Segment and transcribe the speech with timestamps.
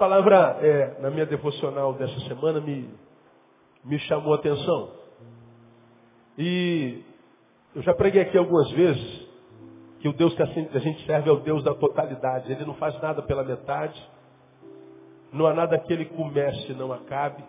[0.00, 2.88] palavra, é, na minha devocional dessa semana, me,
[3.84, 4.92] me chamou a atenção.
[6.38, 7.04] E
[7.76, 9.28] eu já preguei aqui algumas vezes
[10.00, 12.50] que o Deus que a gente serve é o Deus da totalidade.
[12.50, 14.02] Ele não faz nada pela metade.
[15.30, 17.44] Não há nada que ele comece e não acabe.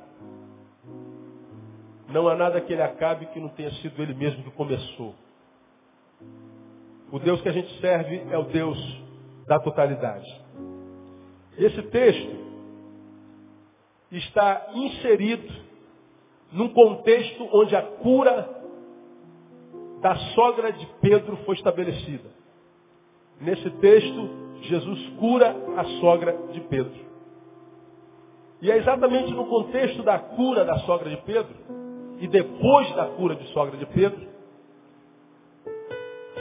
[2.10, 5.16] Não há nada que ele acabe que não tenha sido ele mesmo que começou.
[7.10, 8.78] O Deus que a gente serve é o Deus
[9.48, 10.41] da totalidade.
[11.58, 12.42] Esse texto
[14.12, 15.54] está inserido
[16.52, 18.62] num contexto onde a cura
[20.02, 22.30] da sogra de Pedro foi estabelecida.
[23.40, 24.30] Nesse texto,
[24.62, 27.12] Jesus cura a sogra de Pedro.
[28.62, 31.56] E é exatamente no contexto da cura da sogra de Pedro,
[32.20, 34.28] e depois da cura de sogra de Pedro,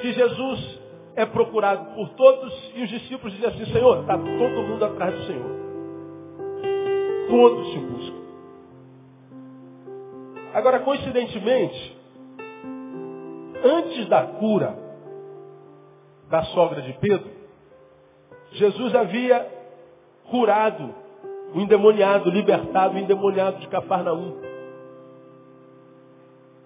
[0.00, 0.79] que Jesus
[1.16, 5.26] é procurado por todos e os discípulos dizem assim, Senhor, está todo mundo atrás do
[5.26, 5.50] Senhor.
[7.28, 8.20] Todos se buscam.
[10.54, 11.98] Agora, coincidentemente,
[13.62, 14.76] antes da cura
[16.28, 17.30] da sogra de Pedro,
[18.52, 19.46] Jesus havia
[20.28, 20.94] curado
[21.54, 24.40] o endemoniado, libertado o endemoniado de Cafarnaum.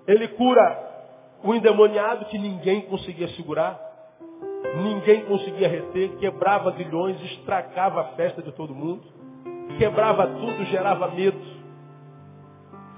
[0.06, 0.84] Ele cura
[1.42, 3.78] o endemoniado que ninguém conseguia segurar,
[4.82, 9.02] ninguém conseguia reter, quebrava grilhões, estragava a festa de todo mundo,
[9.78, 11.38] quebrava tudo, gerava medo.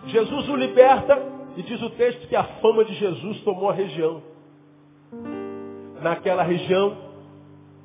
[0.06, 1.21] Jesus o liberta
[1.56, 4.22] e diz o texto que a fama de Jesus tomou a região.
[6.00, 6.97] Naquela região,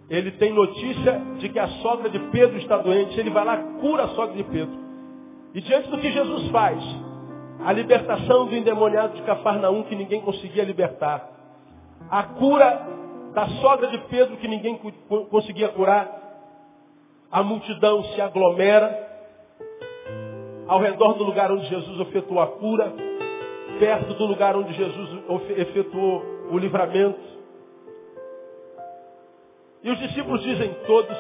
[0.10, 3.18] ele tem notícia de que a sogra de Pedro está doente.
[3.20, 4.78] Ele vai lá, cura a sogra de Pedro.
[5.54, 6.84] E diante do que Jesus faz,
[7.64, 11.30] a libertação do endemoniado de Cafarnaum que ninguém conseguia libertar,
[12.10, 12.88] a cura
[13.34, 16.20] da sogra de Pedro que ninguém co- conseguia curar,
[17.32, 19.10] a multidão se aglomera
[20.68, 22.94] ao redor do lugar onde Jesus efetuou a cura,
[23.80, 25.24] perto do lugar onde Jesus
[25.58, 27.20] efetuou o livramento.
[29.84, 31.18] E os discípulos dizem, todos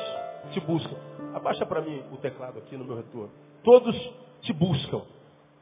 [0.51, 0.95] te buscam.
[1.33, 3.31] Abaixa para mim o teclado aqui no meu retorno.
[3.63, 3.95] Todos
[4.41, 5.01] te buscam.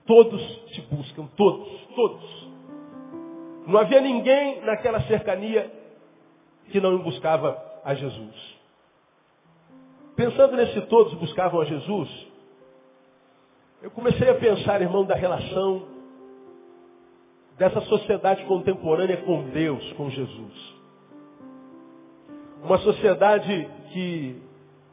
[0.06, 1.28] Todos te buscam.
[1.38, 1.68] Todos.
[1.96, 2.50] Todos.
[3.68, 5.79] Não havia ninguém naquela cercania
[6.70, 8.60] que não buscava a Jesus.
[10.16, 12.28] Pensando nesse todos buscavam a Jesus,
[13.82, 15.88] eu comecei a pensar, irmão, da relação
[17.58, 20.80] dessa sociedade contemporânea com Deus, com Jesus.
[22.64, 24.42] Uma sociedade que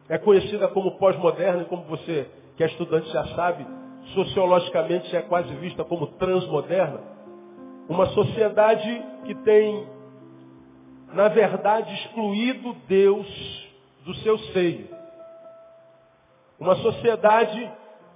[0.09, 3.67] é conhecida como pós-moderna, como você que é estudante já sabe,
[4.15, 7.01] sociologicamente é quase vista como transmoderna.
[7.89, 9.87] Uma sociedade que tem,
[11.13, 13.27] na verdade, excluído Deus
[14.05, 14.89] do seu seio.
[16.59, 17.71] Uma sociedade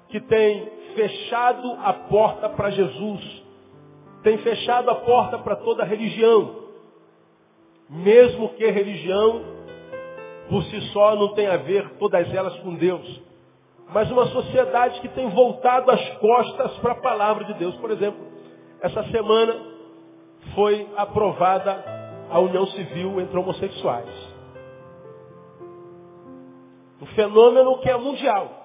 [0.08, 3.42] que tem fechado a porta para Jesus,
[4.22, 6.68] tem fechado a porta para toda religião,
[7.88, 9.42] mesmo que religião
[10.48, 13.22] por si só não tenha a ver todas elas com Deus,
[13.92, 17.74] mas uma sociedade que tem voltado as costas para a palavra de Deus.
[17.76, 18.20] Por exemplo,
[18.80, 19.54] essa semana
[20.54, 21.99] foi aprovada
[22.30, 24.08] a união civil entre homossexuais.
[27.00, 28.60] Um fenômeno que é mundial.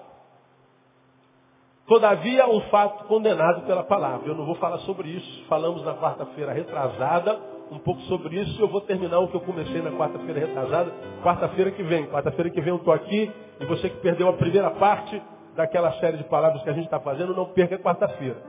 [1.87, 4.27] Todavia, um fato condenado pela palavra.
[4.27, 5.45] Eu não vou falar sobre isso.
[5.47, 7.39] Falamos na quarta-feira retrasada
[7.71, 8.61] um pouco sobre isso.
[8.61, 10.91] Eu vou terminar o que eu comecei na quarta-feira retrasada.
[11.23, 12.07] Quarta-feira que vem.
[12.07, 13.31] Quarta-feira que vem eu estou aqui.
[13.59, 15.21] E você que perdeu a primeira parte
[15.55, 18.41] daquela série de palavras que a gente está fazendo, não perca quarta-feira.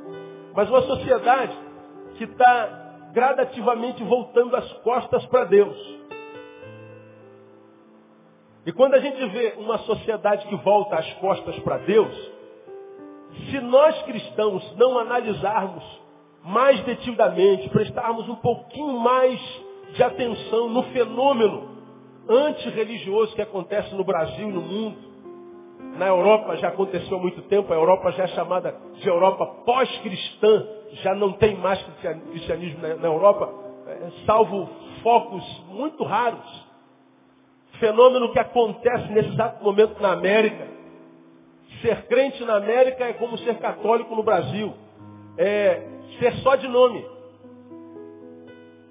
[0.54, 1.56] Mas uma sociedade
[2.16, 2.85] que está
[3.16, 5.74] gradativamente voltando as costas para Deus.
[8.66, 12.14] E quando a gente vê uma sociedade que volta as costas para Deus,
[13.48, 15.82] se nós cristãos não analisarmos
[16.44, 19.40] mais detidamente, prestarmos um pouquinho mais
[19.94, 21.70] de atenção no fenômeno
[22.28, 25.06] antirreligioso que acontece no Brasil e no mundo,
[25.96, 30.66] Na Europa já aconteceu há muito tempo, a Europa já é chamada de Europa pós-cristã,
[31.02, 31.82] já não tem mais
[32.30, 33.52] cristianismo na Europa,
[33.86, 34.68] é, salvo
[35.02, 36.66] focos muito raros.
[37.78, 40.66] Fenômeno que acontece nesse exato momento na América.
[41.82, 44.72] Ser crente na América é como ser católico no Brasil.
[45.36, 45.82] É
[46.18, 47.04] ser só de nome.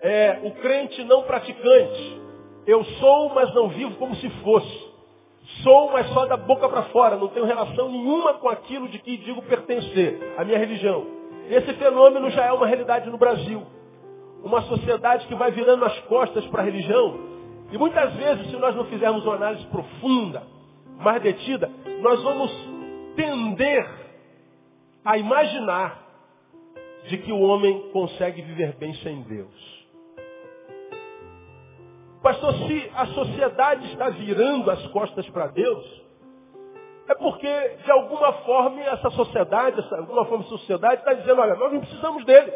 [0.01, 2.21] É o crente não praticante.
[2.68, 4.94] Eu sou, mas não vivo como se fosse.
[5.63, 7.15] Sou, mas só da boca para fora.
[7.15, 11.06] Não tenho relação nenhuma com aquilo de que digo pertencer, a minha religião.
[11.50, 13.63] Esse fenômeno já é uma realidade no Brasil.
[14.44, 17.19] Uma sociedade que vai virando as costas para a religião.
[17.71, 20.44] E muitas vezes, se nós não fizermos uma análise profunda,
[20.97, 21.69] mais detida,
[22.01, 22.51] nós vamos
[23.15, 23.88] tender
[25.03, 26.03] a imaginar
[27.07, 29.86] de que o homem consegue viver bem sem Deus.
[32.21, 36.05] Pastor, se a sociedade está virando as costas para Deus,
[37.07, 41.40] é porque, de alguma forma, essa sociedade, essa, de alguma forma, a sociedade está dizendo,
[41.40, 42.52] olha, nós não precisamos dele.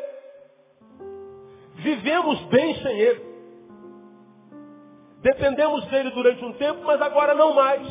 [1.75, 3.29] Vivemos bem sem ele.
[5.21, 7.87] Dependemos dele durante um tempo, mas agora não mais.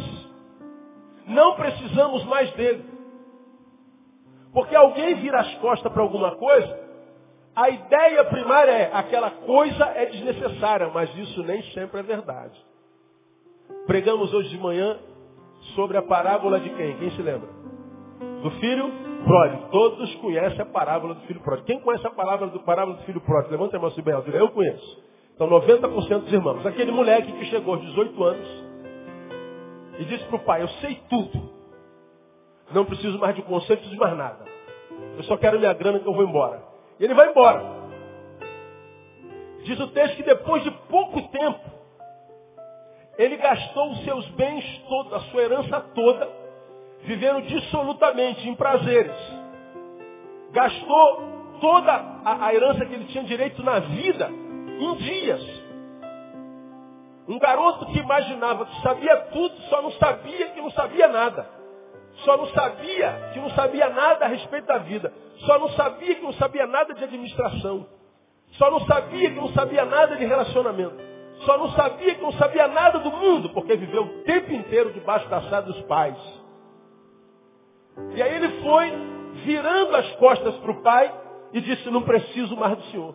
[1.26, 2.84] Não precisamos mais dele.
[4.52, 6.88] Porque alguém vira as costas para alguma coisa,
[7.54, 12.56] a ideia primária é, aquela coisa é desnecessária, mas isso nem sempre é verdade.
[13.86, 14.98] Pregamos hoje de manhã
[15.74, 16.96] sobre a parábola de quem?
[16.96, 17.48] Quem se lembra?
[18.42, 18.90] Do filho
[19.24, 19.68] pródigo.
[19.70, 21.66] Todos conhecem a parábola do filho pródigo.
[21.66, 23.52] Quem conhece a palavra do parábola do filho pródigo?
[23.52, 24.30] Levanta a mão assim bem alto.
[24.30, 25.02] Eu conheço.
[25.34, 26.66] Então 90% dos irmãos.
[26.66, 28.68] Aquele moleque que chegou aos 18 anos
[29.98, 31.50] e disse para o pai, eu sei tudo.
[32.72, 34.44] Não preciso mais de conselho, de mais nada.
[35.16, 36.62] Eu só quero minha grana que eu vou embora.
[37.00, 37.78] E ele vai embora.
[39.64, 41.67] Diz o texto que depois de pouco tempo,
[43.18, 46.28] ele gastou os seus bens todos, a sua herança toda,
[47.02, 49.16] vivendo dissolutamente em prazeres.
[50.52, 55.68] Gastou toda a, a herança que ele tinha direito na vida em dias.
[57.26, 61.58] Um garoto que imaginava que sabia tudo, só não sabia que não sabia nada.
[62.24, 65.12] Só não sabia que não sabia nada a respeito da vida.
[65.40, 67.86] Só não sabia que não sabia nada de administração.
[68.52, 70.96] Só não sabia que não sabia nada de relacionamento.
[71.44, 75.28] Só não sabia que não sabia nada do mundo, porque viveu o tempo inteiro debaixo
[75.28, 76.16] da assada dos pais.
[78.14, 78.92] E aí ele foi
[79.44, 81.12] virando as costas para o pai
[81.52, 83.14] e disse, não preciso mais do senhor.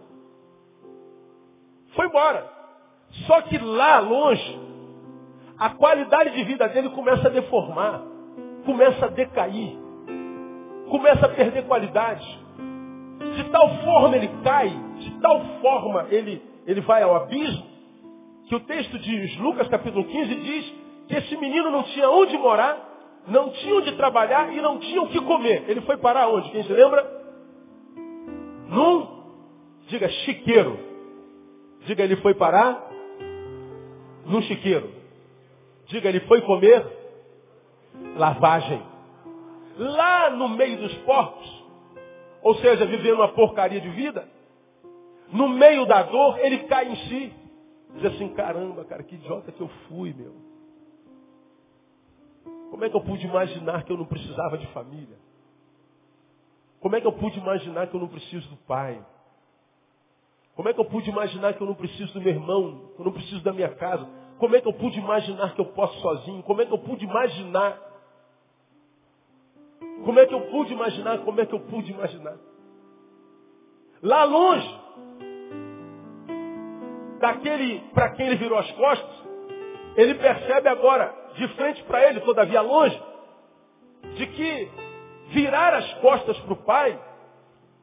[1.95, 2.49] Foi embora.
[3.27, 4.59] Só que lá longe,
[5.59, 8.13] a qualidade de vida dele começa a deformar
[8.65, 9.77] começa a decair,
[10.89, 12.43] começa a perder qualidade.
[13.35, 17.65] De tal forma ele cai, de tal forma ele, ele vai ao abismo,
[18.47, 20.73] que o texto de Lucas capítulo 15 diz
[21.07, 22.77] que esse menino não tinha onde morar,
[23.27, 25.63] não tinha onde trabalhar e não tinha o que comer.
[25.67, 26.49] Ele foi parar onde?
[26.51, 27.23] Quem se lembra?
[28.67, 29.07] Num,
[29.87, 30.79] diga, chiqueiro.
[31.85, 32.89] Diga, ele foi parar
[34.25, 34.89] num chiqueiro.
[35.87, 36.85] Diga, ele foi comer
[38.15, 38.81] lavagem.
[39.77, 41.63] Lá no meio dos porcos,
[42.41, 44.27] ou seja, vivendo uma porcaria de vida,
[45.31, 47.42] no meio da dor, ele cai em si.
[47.95, 50.35] Diz assim, caramba, cara, que idiota que eu fui, meu.
[52.69, 55.17] Como é que eu pude imaginar que eu não precisava de família?
[56.79, 59.03] Como é que eu pude imaginar que eu não preciso do pai?
[60.55, 62.91] Como é que eu pude imaginar que eu não preciso do meu irmão?
[62.95, 64.07] Que eu não preciso da minha casa?
[64.39, 66.43] Como é que eu pude imaginar que eu posso sozinho?
[66.43, 67.93] Como é que eu pude imaginar
[70.03, 71.19] como é que eu pude imaginar?
[71.19, 72.37] Como é que eu pude imaginar?
[74.01, 74.79] Lá longe,
[77.23, 79.23] daquele para quem ele virou as costas,
[79.95, 83.01] ele percebe agora, de frente para ele, todavia longe,
[84.15, 84.69] de que
[85.29, 86.99] virar as costas para o pai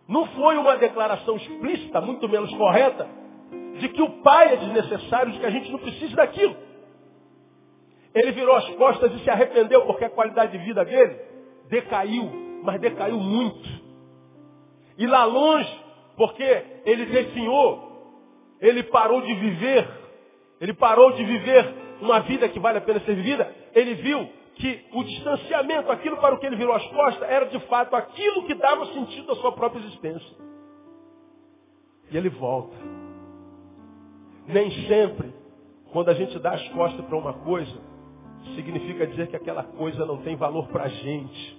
[0.07, 3.09] não foi uma declaração explícita, muito menos correta,
[3.79, 6.55] de que o pai é desnecessário, de que a gente não precisa daquilo.
[8.15, 11.19] Ele virou as costas e se arrependeu porque a qualidade de vida dele
[11.71, 12.31] decaiu,
[12.63, 13.71] mas decaiu muito.
[14.99, 15.81] E lá longe,
[16.15, 17.90] porque ele definhou,
[18.61, 19.89] ele parou de viver,
[20.61, 24.85] ele parou de viver uma vida que vale a pena ser vivida, ele viu que
[24.93, 28.55] o distanciamento, aquilo para o que ele virou as costas, era de fato aquilo que
[28.55, 30.37] dava sentido à sua própria existência.
[32.11, 32.77] E ele volta.
[34.47, 35.33] Nem sempre,
[35.93, 37.81] quando a gente dá as costas para uma coisa,
[38.55, 41.59] significa dizer que aquela coisa não tem valor para a gente.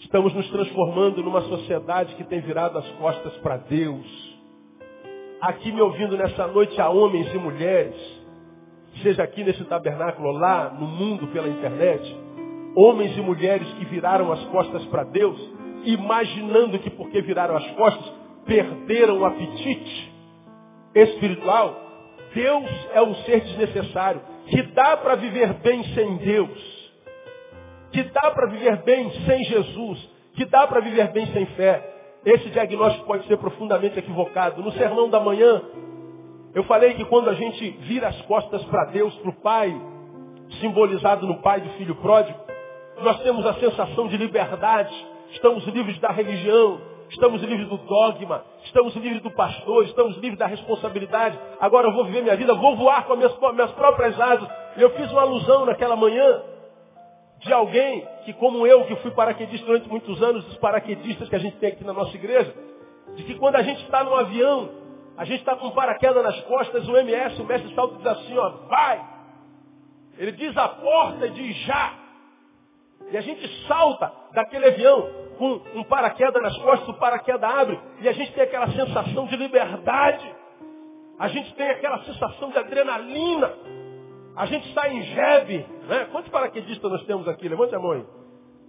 [0.00, 4.35] Estamos nos transformando numa sociedade que tem virado as costas para Deus.
[5.40, 7.94] Aqui me ouvindo nessa noite há homens e mulheres,
[9.02, 12.26] seja aqui nesse tabernáculo lá no mundo pela internet,
[12.78, 15.40] Homens e mulheres que viraram as costas para Deus,
[15.86, 18.12] imaginando que porque viraram as costas,
[18.44, 20.12] perderam o apetite
[20.94, 21.74] espiritual.
[22.34, 26.92] Deus é um ser desnecessário, que dá para viver bem sem Deus,
[27.92, 31.95] que dá para viver bem sem Jesus, que dá para viver bem sem fé.
[32.26, 34.60] Esse diagnóstico pode ser profundamente equivocado.
[34.60, 35.62] No sermão da manhã,
[36.52, 39.80] eu falei que quando a gente vira as costas para Deus, para o Pai,
[40.60, 42.36] simbolizado no Pai do Filho Pródigo,
[43.00, 44.92] nós temos a sensação de liberdade,
[45.30, 46.80] estamos livres da religião,
[47.10, 51.38] estamos livres do dogma, estamos livres do pastor, estamos livres da responsabilidade.
[51.60, 54.48] Agora eu vou viver minha vida, vou voar com as minhas, minhas próprias asas.
[54.76, 56.42] Eu fiz uma alusão naquela manhã
[57.46, 61.38] de alguém que, como eu, que fui paraquedista durante muitos anos, os paraquedistas que a
[61.38, 62.52] gente tem aqui na nossa igreja,
[63.14, 64.68] de que quando a gente está no avião,
[65.16, 68.50] a gente está com paraquedas nas costas, o MS, o mestre salto diz assim, ó,
[68.68, 69.02] vai!
[70.18, 71.94] Ele diz a porta e diz já!
[73.12, 78.08] E a gente salta daquele avião com um paraquedas nas costas, o paraquedas abre, e
[78.08, 80.34] a gente tem aquela sensação de liberdade.
[81.18, 83.54] A gente tem aquela sensação de adrenalina.
[84.36, 85.66] A gente está em jebe.
[85.88, 86.08] Né?
[86.12, 87.48] Quantos paraquedistas nós temos aqui?
[87.48, 88.04] Levante a mão aí.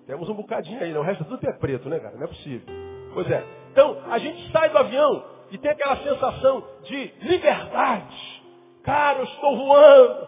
[0.06, 1.02] Temos um bocadinho aí, não.
[1.02, 2.16] O resto tudo é preto, né, cara?
[2.16, 2.66] Não é possível.
[3.14, 3.44] Pois é.
[3.72, 8.44] Então, a gente sai do avião e tem aquela sensação de liberdade.
[8.84, 10.28] Cara, eu estou voando.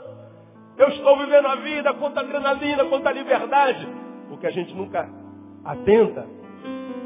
[0.77, 3.88] Eu estou vivendo a vida, quanta adrenalina, quanta liberdade.
[4.29, 5.10] O que a gente nunca
[5.63, 6.27] atenta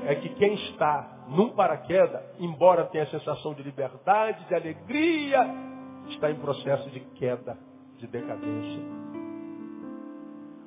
[0.05, 5.47] é que quem está num paraquedas, embora tenha a sensação de liberdade, de alegria,
[6.09, 7.57] está em processo de queda,
[8.03, 8.81] de decadência.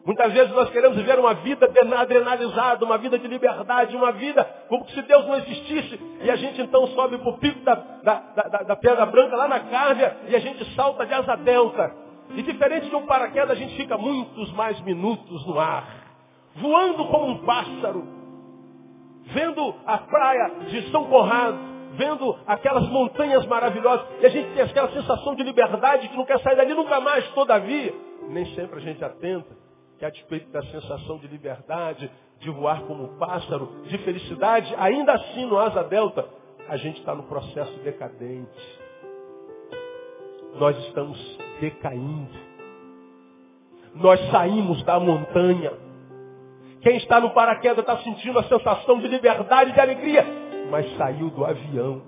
[0.05, 4.88] Muitas vezes nós queremos viver uma vida adrenalizada, uma vida de liberdade, uma vida como
[4.88, 6.00] se Deus não existisse.
[6.23, 9.49] E a gente então sobe para o pico da, da, da, da, pedra branca lá
[9.49, 11.93] na Cárvia e a gente salta de asa delta.
[12.31, 15.87] E diferente de um paraquedas, a gente fica muitos mais minutos no ar,
[16.57, 18.07] voando como um pássaro,
[19.26, 24.90] vendo a praia de São Conrado, vendo aquelas montanhas maravilhosas, e a gente tem aquela
[24.92, 27.94] sensação de liberdade que não quer sair dali nunca mais, todavia,
[28.28, 29.66] nem sempre a gente atenta
[29.98, 35.14] que a despeito da sensação de liberdade, de voar como um pássaro, de felicidade, ainda
[35.14, 36.28] assim no asa delta,
[36.68, 38.78] a gente está no processo decadente.
[40.58, 42.46] Nós estamos decaindo.
[43.94, 45.72] Nós saímos da montanha.
[46.82, 50.24] Quem está no paraquedas está sentindo a sensação de liberdade e de alegria,
[50.70, 52.02] mas saiu do avião.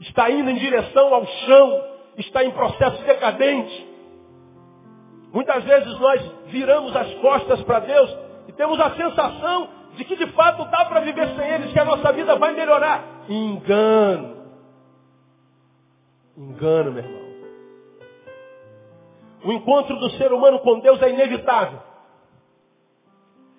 [0.00, 1.84] Está indo em direção ao chão,
[2.18, 3.96] está em processo decadente.
[5.32, 8.16] Muitas vezes nós viramos as costas para Deus
[8.48, 11.84] e temos a sensação de que de fato dá para viver sem eles, que a
[11.84, 13.02] nossa vida vai melhorar.
[13.28, 14.36] Engano.
[16.36, 17.26] Engano, meu irmão.
[19.44, 21.80] O encontro do ser humano com Deus é inevitável.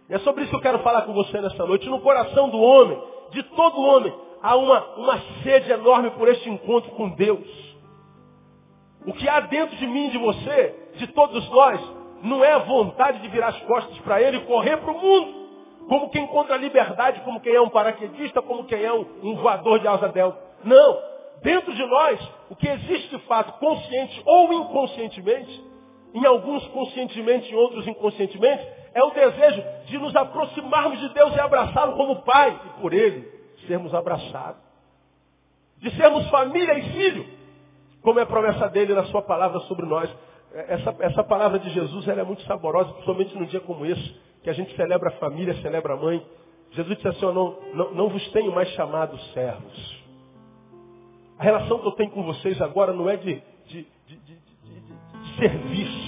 [0.09, 1.89] E é sobre isso que eu quero falar com você nessa noite.
[1.89, 6.91] No coração do homem, de todo homem, há uma, uma sede enorme por este encontro
[6.91, 7.47] com Deus.
[9.05, 11.79] O que há dentro de mim, de você, de todos nós,
[12.23, 15.47] não é a vontade de virar as costas para Ele e correr para o mundo.
[15.87, 19.35] Como quem encontra a liberdade, como quem é um paraquedista, como quem é um, um
[19.35, 20.37] voador de asa delta.
[20.63, 20.97] Não.
[21.41, 22.19] Dentro de nós,
[22.49, 25.63] o que existe de fato, consciente ou inconscientemente,
[26.13, 28.67] em alguns conscientemente, em outros inconscientemente,
[28.97, 33.31] é o desejo de nos aproximarmos de Deus e abraçá-lo como Pai, e por Ele
[33.67, 34.59] sermos abraçados.
[35.77, 37.37] De sermos família e filho
[38.01, 40.09] como é a promessa dele na sua palavra sobre nós.
[40.51, 44.15] É, essa, essa palavra de Jesus ela é muito saborosa, principalmente num dia como esse,
[44.41, 46.25] que a gente celebra a família, celebra a mãe.
[46.71, 50.03] Jesus disse assim, não, não, não vos tenho mais chamado servos.
[51.37, 54.39] A relação que eu tenho com vocês agora não é de, de, de, de
[55.37, 56.06] serviço.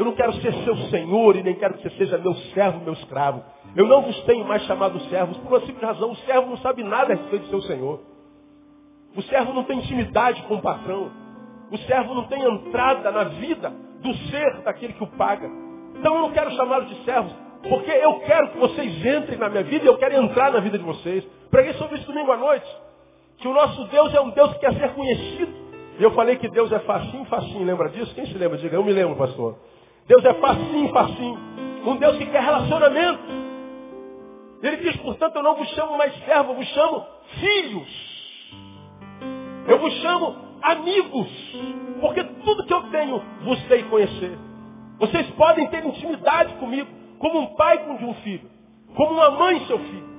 [0.00, 2.94] Eu não quero ser seu senhor e nem quero que você seja meu servo, meu
[2.94, 3.44] escravo.
[3.76, 6.12] Eu não vos tenho mais chamado servos por uma simples razão.
[6.12, 8.00] O servo não sabe nada a respeito do seu senhor.
[9.14, 11.10] O servo não tem intimidade com o patrão.
[11.70, 15.50] O servo não tem entrada na vida do ser daquele que o paga.
[15.98, 17.34] Então eu não quero chamá-los de servos,
[17.68, 20.78] porque eu quero que vocês entrem na minha vida e eu quero entrar na vida
[20.78, 21.22] de vocês.
[21.50, 22.74] Preguei sobre isso domingo à noite.
[23.36, 25.52] Que o nosso Deus é um Deus que quer ser conhecido.
[25.98, 27.66] E eu falei que Deus é facinho, facinho.
[27.66, 28.14] Lembra disso?
[28.14, 28.56] Quem se lembra?
[28.56, 29.58] Diga, eu me lembro, pastor.
[30.06, 31.38] Deus é facinho, facinho.
[31.86, 33.22] Um Deus que quer relacionamento.
[34.62, 37.06] Ele diz, portanto, eu não vos chamo mais servo, eu vos chamo
[37.40, 38.10] filhos.
[39.66, 41.28] Eu vos chamo amigos,
[42.00, 44.38] porque tudo que eu tenho vos sei conhecer.
[44.98, 46.88] Vocês podem ter intimidade comigo,
[47.18, 48.50] como um pai com um filho,
[48.94, 50.10] como uma mãe seu filho.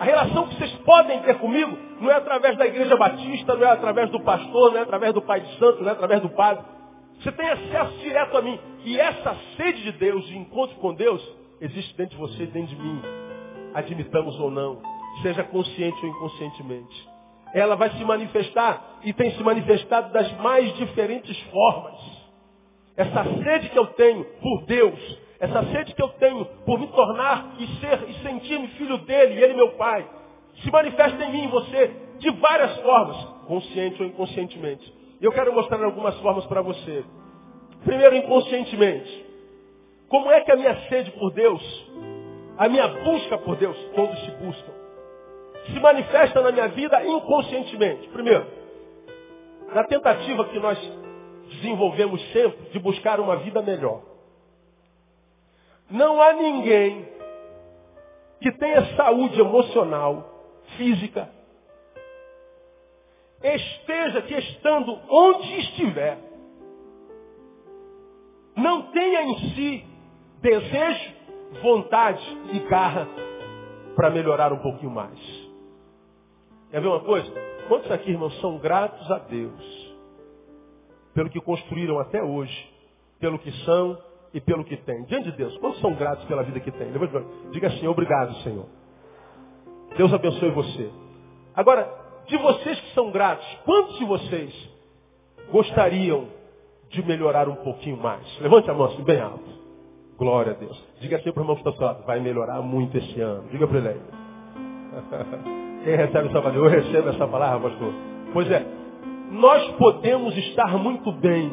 [0.00, 3.70] A relação que vocês podem ter comigo não é através da igreja batista, não é
[3.70, 6.64] através do pastor, não é através do pai de santo, não é através do padre.
[7.20, 8.58] Você tem acesso direto a mim.
[8.84, 11.22] E essa sede de Deus, de encontro com Deus,
[11.60, 13.02] existe dentro de você e dentro de mim.
[13.74, 14.80] Admitamos ou não,
[15.22, 17.08] seja consciente ou inconscientemente.
[17.52, 21.98] Ela vai se manifestar e tem se manifestado das mais diferentes formas.
[22.96, 27.54] Essa sede que eu tenho por Deus, essa sede que eu tenho por me tornar
[27.58, 30.06] e ser e sentir-me filho dele, e ele meu pai,
[30.62, 34.97] se manifesta em mim, em você, de várias formas, consciente ou inconscientemente.
[35.20, 37.04] E eu quero mostrar algumas formas para você.
[37.84, 39.26] Primeiro, inconscientemente.
[40.08, 41.62] Como é que a minha sede por Deus,
[42.56, 44.72] a minha busca por Deus, todos se buscam,
[45.66, 48.08] se manifesta na minha vida inconscientemente?
[48.08, 48.46] Primeiro,
[49.74, 50.78] na tentativa que nós
[51.48, 54.02] desenvolvemos sempre de buscar uma vida melhor.
[55.90, 57.06] Não há ninguém
[58.40, 60.24] que tenha saúde emocional,
[60.76, 61.28] física,
[63.42, 66.18] esteja que estando onde estiver,
[68.56, 69.84] não tenha em si
[70.40, 71.12] desejo,
[71.62, 73.08] vontade e garra
[73.94, 75.18] para melhorar um pouquinho mais.
[76.70, 77.32] Quer ver uma coisa?
[77.68, 79.88] Quantos aqui, irmãos, são gratos a Deus
[81.14, 82.72] pelo que construíram até hoje,
[83.18, 83.98] pelo que são
[84.32, 85.04] e pelo que têm?
[85.04, 86.92] Diante de Deus, quantos são gratos pela vida que têm?
[87.50, 88.66] Diga assim, obrigado, Senhor.
[89.96, 90.90] Deus abençoe você.
[91.54, 91.97] Agora,
[92.28, 94.70] de vocês que são gratos, quantos de vocês
[95.50, 96.26] gostariam
[96.90, 98.22] de melhorar um pouquinho mais?
[98.40, 99.58] Levante a mão assim, bem alto.
[100.16, 100.82] Glória a Deus.
[101.00, 103.48] Diga assim para o irmão que está ao lado, vai melhorar muito esse ano.
[103.50, 104.00] Diga para ele aí.
[105.84, 106.58] Quem recebe essa palavra?
[106.58, 107.92] Eu recebo essa palavra, pastor.
[108.32, 108.66] Pois é,
[109.30, 111.52] nós podemos estar muito bem,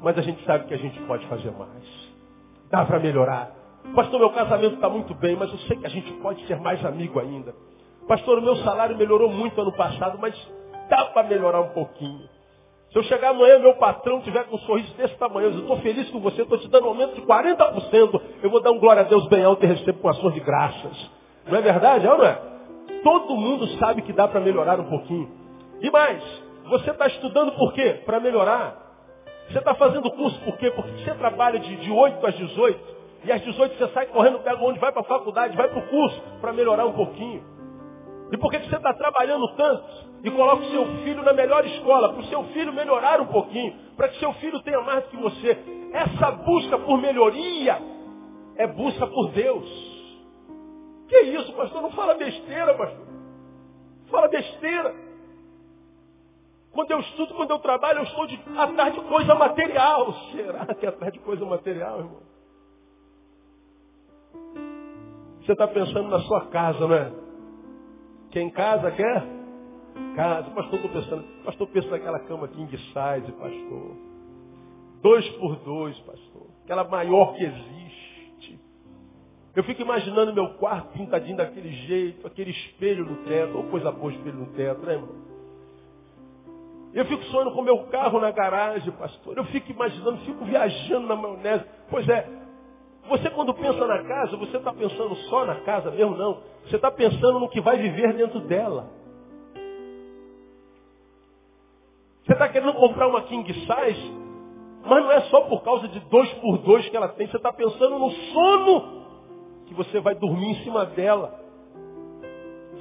[0.00, 1.84] mas a gente sabe que a gente pode fazer mais.
[2.70, 3.52] Dá para melhorar.
[3.94, 6.84] Pastor, meu casamento está muito bem, mas eu sei que a gente pode ser mais
[6.84, 7.54] amigo ainda.
[8.08, 10.34] Pastor, o meu salário melhorou muito ano passado, mas
[10.88, 12.26] dá para melhorar um pouquinho.
[12.90, 16.08] Se eu chegar amanhã meu patrão tiver com um sorriso desse tamanho, eu estou feliz
[16.10, 19.04] com você, estou te dando um aumento de 40%, eu vou dar um glória a
[19.04, 21.10] Deus bem alto e recebo com ações de graças.
[21.46, 22.06] Não é verdade?
[22.06, 22.40] É ou não é?
[23.04, 25.30] Todo mundo sabe que dá para melhorar um pouquinho.
[25.82, 26.22] E mais,
[26.70, 28.00] você está estudando por quê?
[28.06, 28.74] Para melhorar.
[29.50, 30.70] Você está fazendo curso por quê?
[30.70, 32.80] Porque você trabalha de, de 8 às 18,
[33.24, 35.88] e às 18 você sai correndo, pega onde vai para a faculdade, vai para o
[35.88, 37.57] curso, para melhorar um pouquinho.
[38.30, 39.84] E por que você está trabalhando tanto?
[40.22, 43.74] E coloca o seu filho na melhor escola, para o seu filho melhorar um pouquinho,
[43.96, 45.58] para que seu filho tenha mais do que você.
[45.92, 47.80] Essa busca por melhoria
[48.56, 49.88] é busca por Deus.
[51.08, 51.80] Que isso, pastor?
[51.80, 53.06] Não fala besteira, pastor.
[54.10, 54.94] Fala besteira.
[56.72, 60.12] Quando eu estudo, quando eu trabalho, eu estou de, atrás de coisa material.
[60.32, 62.28] Será que é atrás de coisa material, irmão?
[65.40, 67.27] Você está pensando na sua casa, não é?
[68.30, 69.24] Quem casa quer?
[70.14, 70.50] Casa.
[70.50, 71.24] Pastor, estou pensando.
[71.44, 73.96] Pastor, pensa naquela cama king size, pastor.
[75.02, 76.46] Dois por dois, pastor.
[76.64, 77.88] Aquela maior que existe.
[79.54, 84.12] Eu fico imaginando meu quarto pintadinho daquele jeito, aquele espelho no teto, ou coisa boa
[84.12, 85.28] espelho no teto, né, irmão?
[86.92, 89.36] Eu fico sonhando com meu carro na garagem, pastor.
[89.36, 91.64] Eu fico imaginando, fico viajando na maionese.
[91.90, 92.28] Pois é,
[93.08, 96.16] você quando pensa na casa, você está pensando só na casa mesmo?
[96.16, 96.38] Não.
[96.64, 98.90] Você está pensando no que vai viver dentro dela.
[102.24, 104.12] Você está querendo comprar uma king size,
[104.84, 107.26] mas não é só por causa de dois por dois que ela tem.
[107.26, 108.98] Você está pensando no sono
[109.66, 111.40] que você vai dormir em cima dela.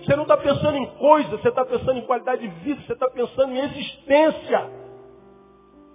[0.04, 3.10] Você não está pensando em coisa, você está pensando em qualidade de vida, você está
[3.10, 4.70] pensando em existência.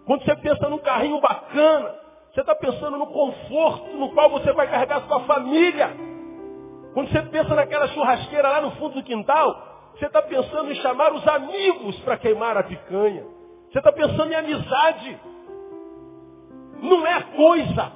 [0.07, 2.02] Quando você pensa num carrinho bacana,
[2.33, 5.91] você está pensando no conforto no qual você vai carregar sua família.
[6.95, 11.13] Quando você pensa naquela churrasqueira lá no fundo do quintal, você está pensando em chamar
[11.13, 13.25] os amigos para queimar a picanha.
[13.71, 15.21] Você está pensando em amizade.
[16.81, 17.93] Não é a coisa.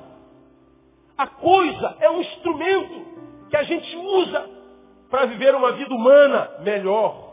[1.16, 3.06] A coisa é um instrumento
[3.48, 4.50] que a gente usa
[5.10, 7.32] para viver uma vida humana melhor.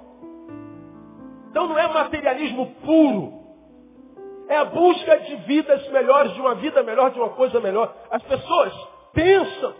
[1.49, 3.42] Então não é materialismo puro.
[4.47, 7.95] É a busca de vidas melhores, de uma vida melhor, de uma coisa melhor.
[8.11, 8.73] As pessoas
[9.13, 9.75] pensam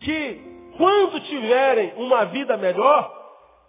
[0.00, 3.16] que quando tiverem uma vida melhor,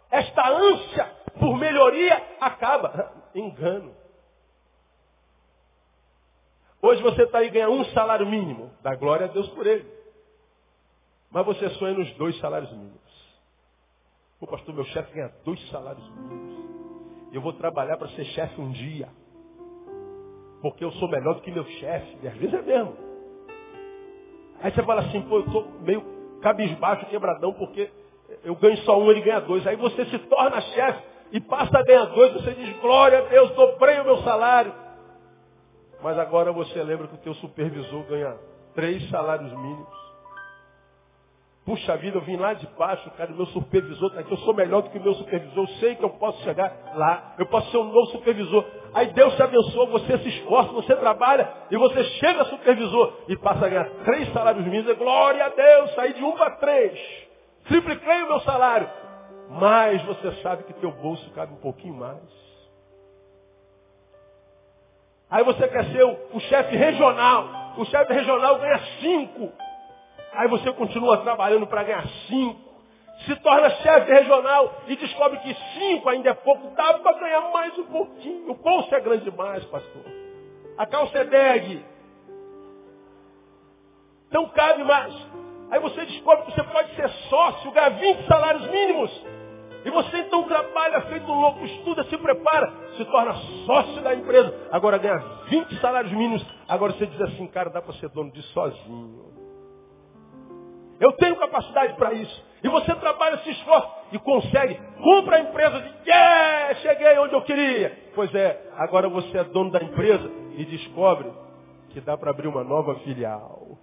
[0.09, 3.11] esta ânsia por melhoria acaba.
[3.35, 3.95] Engano.
[6.81, 8.71] Hoje você está aí e ganha um salário mínimo.
[8.81, 9.85] Dá glória a Deus por ele.
[11.29, 13.01] Mas você sonha nos dois salários mínimos.
[14.39, 17.31] O pastor, meu chefe ganha dois salários mínimos.
[17.31, 19.07] Eu vou trabalhar para ser chefe um dia
[20.61, 22.17] porque eu sou melhor do que meu chefe.
[22.21, 22.95] E às vezes é mesmo.
[24.61, 26.03] Aí você fala assim, pô, eu estou meio
[26.41, 27.89] cabisbaixo, quebradão, porque
[28.43, 29.65] eu ganho só um, ele ganha dois.
[29.65, 33.51] Aí você se torna chefe e passa a ganhar dois, você diz, glória a Deus,
[33.51, 34.73] dobrei o meu salário.
[36.01, 38.35] Mas agora você lembra que o teu supervisor ganha
[38.73, 40.10] três salários mínimos.
[41.63, 44.81] Puxa vida, eu vim lá de baixo, cara, meu supervisor está aqui, eu sou melhor
[44.81, 47.77] do que o meu supervisor, eu sei que eu posso chegar lá, eu posso ser
[47.77, 48.65] um novo supervisor.
[48.95, 53.37] Aí Deus te abençoa, você se esforça, você trabalha, e você chega a supervisor e
[53.37, 56.99] passa a ganhar três salários mínimos, glória a Deus, saí de um para três,
[57.67, 58.89] tripliquei o meu salário.
[59.51, 62.21] Mas você sabe que teu bolso cabe um pouquinho mais.
[65.29, 67.47] Aí você quer ser o, o chefe regional,
[67.77, 69.70] o chefe regional ganha cinco.
[70.33, 72.71] Aí você continua trabalhando para ganhar cinco.
[73.25, 76.69] Se torna chefe regional e descobre que cinco ainda é pouco.
[76.75, 78.51] Dá para ganhar mais um pouquinho.
[78.51, 80.03] O bolso é grande demais, pastor.
[80.77, 81.85] A calça é bag.
[84.31, 85.13] Não cabe mais.
[85.69, 89.25] Aí você descobre que você pode ser sócio, ganhar 20 salários mínimos.
[89.83, 93.33] E você então trabalha feito um louco, estuda, se prepara, se torna
[93.65, 94.67] sócio da empresa.
[94.71, 95.17] Agora ganha
[95.49, 96.45] 20 salários mínimos.
[96.67, 99.30] Agora você diz assim, cara, dá para ser dono de sozinho.
[101.01, 102.45] Eu tenho capacidade para isso.
[102.63, 104.79] E você trabalha, se esforça e consegue.
[105.01, 108.11] Compra a empresa de yeah, cheguei onde eu queria.
[108.13, 111.27] Pois é, agora você é dono da empresa e descobre
[111.89, 113.79] que dá para abrir uma nova filial.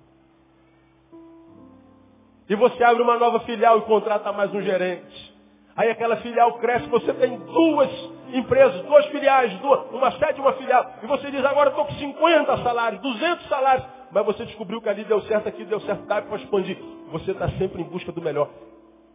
[2.48, 5.36] E você abre uma nova filial e contrata mais um gerente.
[5.76, 7.90] Aí aquela filial cresce, você tem duas
[8.32, 10.88] empresas, duas filiais, duas, uma sede e uma filial.
[11.02, 13.97] E você diz, agora estou com 50 salários, 200 salários.
[14.10, 16.78] Mas você descobriu que ali deu certo, aqui deu certo, dá para expandir.
[17.12, 18.50] Você está sempre em busca do melhor.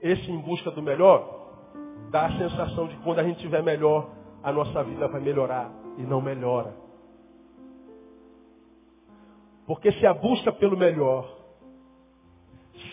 [0.02, 1.42] Esse em busca do melhor
[2.10, 4.10] dá a sensação de que quando a gente tiver melhor,
[4.44, 5.72] a nossa vida vai melhorar.
[5.98, 6.74] E não melhora.
[9.66, 11.28] Porque se a busca pelo melhor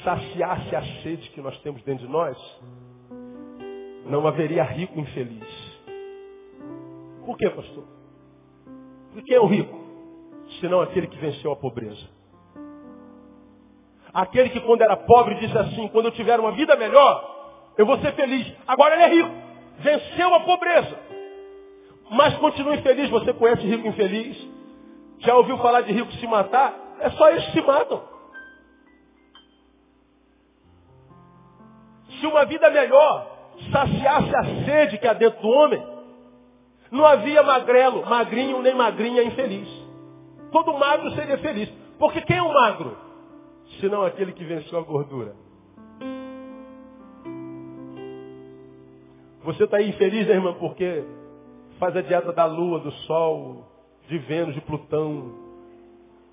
[0.04, 2.36] saciasse a sede que nós temos dentro de nós,
[4.06, 5.80] não haveria rico infeliz.
[7.24, 7.84] Por quê, pastor?
[9.12, 9.79] Por que é o rico?
[10.60, 12.06] Senão aquele que venceu a pobreza.
[14.12, 17.98] Aquele que quando era pobre disse assim, quando eu tiver uma vida melhor, eu vou
[17.98, 18.52] ser feliz.
[18.66, 19.30] Agora ele é rico.
[19.78, 20.98] Venceu a pobreza.
[22.10, 23.08] Mas continua infeliz.
[23.08, 24.36] Você conhece rico infeliz?
[25.20, 26.74] Já ouviu falar de rico se matar?
[27.00, 28.02] É só eles que se matam.
[32.18, 33.26] Se uma vida melhor
[33.72, 35.82] saciasse a sede que há dentro do homem,
[36.90, 39.79] não havia magrelo, magrinho nem magrinha infeliz.
[40.52, 41.68] Todo magro seria feliz.
[41.98, 42.96] Porque quem é o magro?
[43.80, 45.34] Senão aquele que venceu a gordura.
[49.44, 51.04] Você está infeliz, né, irmã, porque
[51.78, 53.64] faz a dieta da lua, do sol,
[54.06, 55.32] de Vênus, de Plutão.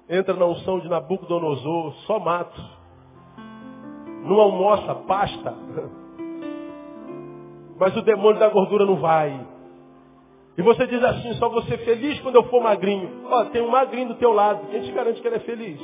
[0.10, 2.62] Entra na unção de Nabucodonosor, só mato.
[4.24, 5.54] Não almoça, pasta.
[7.80, 9.40] Mas o demônio da gordura não vai.
[10.58, 13.28] E você diz assim, só vou ser feliz quando eu for magrinho.
[13.30, 14.68] Ó, tem um magrinho do teu lado.
[14.72, 15.80] Quem te garante que ele é feliz?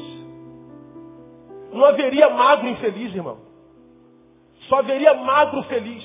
[1.71, 3.38] Não haveria magro infeliz, irmão.
[4.67, 6.03] Só haveria magro feliz.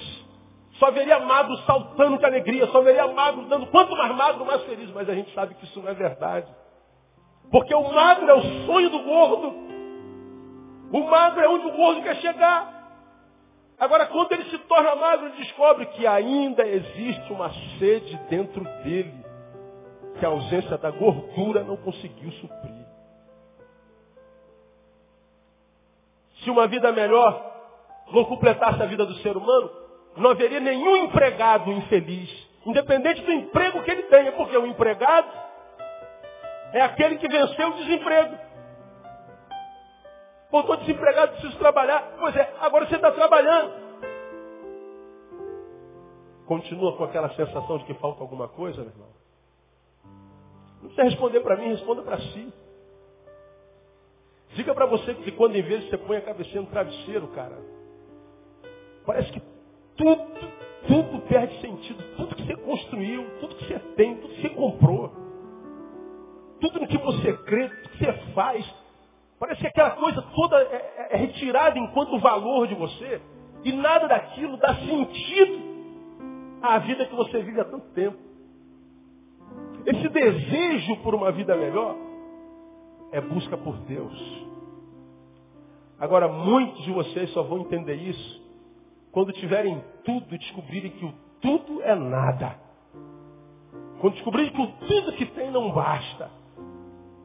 [0.78, 2.66] Só haveria magro saltando de alegria.
[2.66, 3.66] Só haveria magro dando.
[3.68, 4.90] Quanto mais magro, mais feliz.
[4.92, 6.46] Mas a gente sabe que isso não é verdade.
[7.50, 9.54] Porque o magro é o sonho do gordo.
[10.92, 12.77] O magro é onde o gordo quer chegar.
[13.78, 19.24] Agora, quando ele se torna magro, ele descobre que ainda existe uma sede dentro dele,
[20.18, 22.86] que a ausência da gordura não conseguiu suprir.
[26.42, 27.48] Se uma vida melhor
[28.12, 29.70] não completasse a vida do ser humano,
[30.16, 32.30] não haveria nenhum empregado infeliz,
[32.66, 35.28] independente do emprego que ele tenha, porque o empregado
[36.72, 38.47] é aquele que venceu o desemprego.
[40.50, 42.16] Pô, estou desempregado, preciso trabalhar.
[42.18, 43.88] Pois é, agora você está trabalhando.
[46.46, 49.08] Continua com aquela sensação de que falta alguma coisa, meu irmão?
[50.80, 52.52] Não precisa responder para mim, responda para si.
[54.54, 57.58] Diga para você que quando em vez você põe a cabeça no travesseiro, cara,
[59.04, 59.42] parece que
[59.96, 60.26] tudo,
[60.86, 62.02] tudo perde sentido.
[62.16, 65.12] Tudo que você construiu, tudo que você tem, tudo que você comprou,
[66.60, 68.74] tudo no que você crê, tudo que você faz,
[69.38, 73.20] Parece que aquela coisa toda é, é, é retirada enquanto valor de você.
[73.64, 75.68] E nada daquilo dá sentido
[76.62, 78.18] à vida que você vive há tanto tempo.
[79.86, 81.96] Esse desejo por uma vida melhor
[83.12, 84.46] é busca por Deus.
[85.98, 88.48] Agora, muitos de vocês só vão entender isso
[89.10, 92.56] quando tiverem tudo e descobrirem que o tudo é nada.
[94.00, 96.30] Quando descobrirem que o tudo que tem não basta.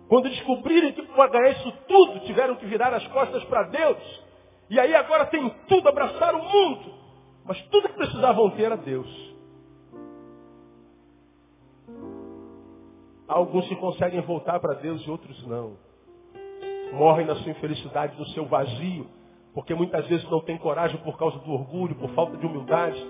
[0.07, 4.23] Quando descobrirem que para ganhar isso tudo tiveram que virar as costas para Deus.
[4.69, 6.93] E aí agora tem tudo, abraçar o mundo.
[7.45, 9.33] Mas tudo que precisavam ter era Deus.
[13.27, 15.77] Alguns se conseguem voltar para Deus e outros não.
[16.93, 19.07] Morrem na sua infelicidade, no seu vazio,
[19.53, 23.03] porque muitas vezes não tem coragem por causa do orgulho, por falta de humildade,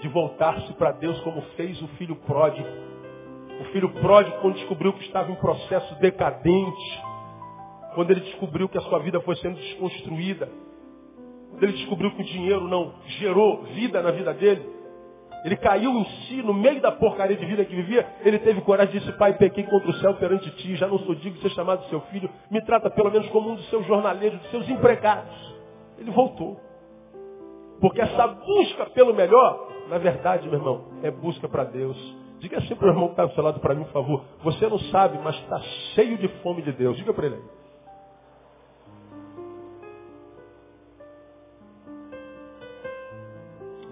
[0.00, 2.93] de voltar-se para Deus como fez o filho pródigo.
[3.60, 7.02] O filho pródigo, quando descobriu que estava em processo decadente,
[7.94, 10.50] quando ele descobriu que a sua vida foi sendo desconstruída,
[11.50, 14.74] quando ele descobriu que o dinheiro não gerou vida na vida dele,
[15.44, 18.94] ele caiu em si, no meio da porcaria de vida que vivia, ele teve coragem
[18.94, 21.50] de dizer, pai, pequei contra o céu perante ti, já não sou digno de ser
[21.50, 25.54] chamado seu filho, me trata pelo menos como um dos seus jornaleiros, dos seus empregados.
[25.98, 26.58] Ele voltou.
[27.78, 32.23] Porque essa busca pelo melhor, na verdade, meu irmão, é busca para Deus.
[32.44, 34.22] Diga assim para o irmão que está do seu lado para mim, por favor.
[34.42, 35.58] Você não sabe, mas está
[35.94, 36.94] cheio de fome de Deus.
[36.94, 37.42] Diga para ele.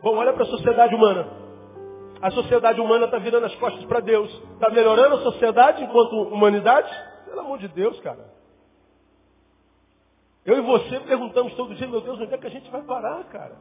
[0.02, 1.26] Bom, olha para a sociedade humana.
[2.20, 4.30] A sociedade humana está virando as costas para Deus.
[4.52, 6.92] Está melhorando a sociedade enquanto humanidade?
[7.24, 8.34] Pelo amor de Deus, cara.
[10.44, 13.24] Eu e você perguntamos todo dia, meu Deus, onde é que a gente vai parar,
[13.30, 13.56] cara?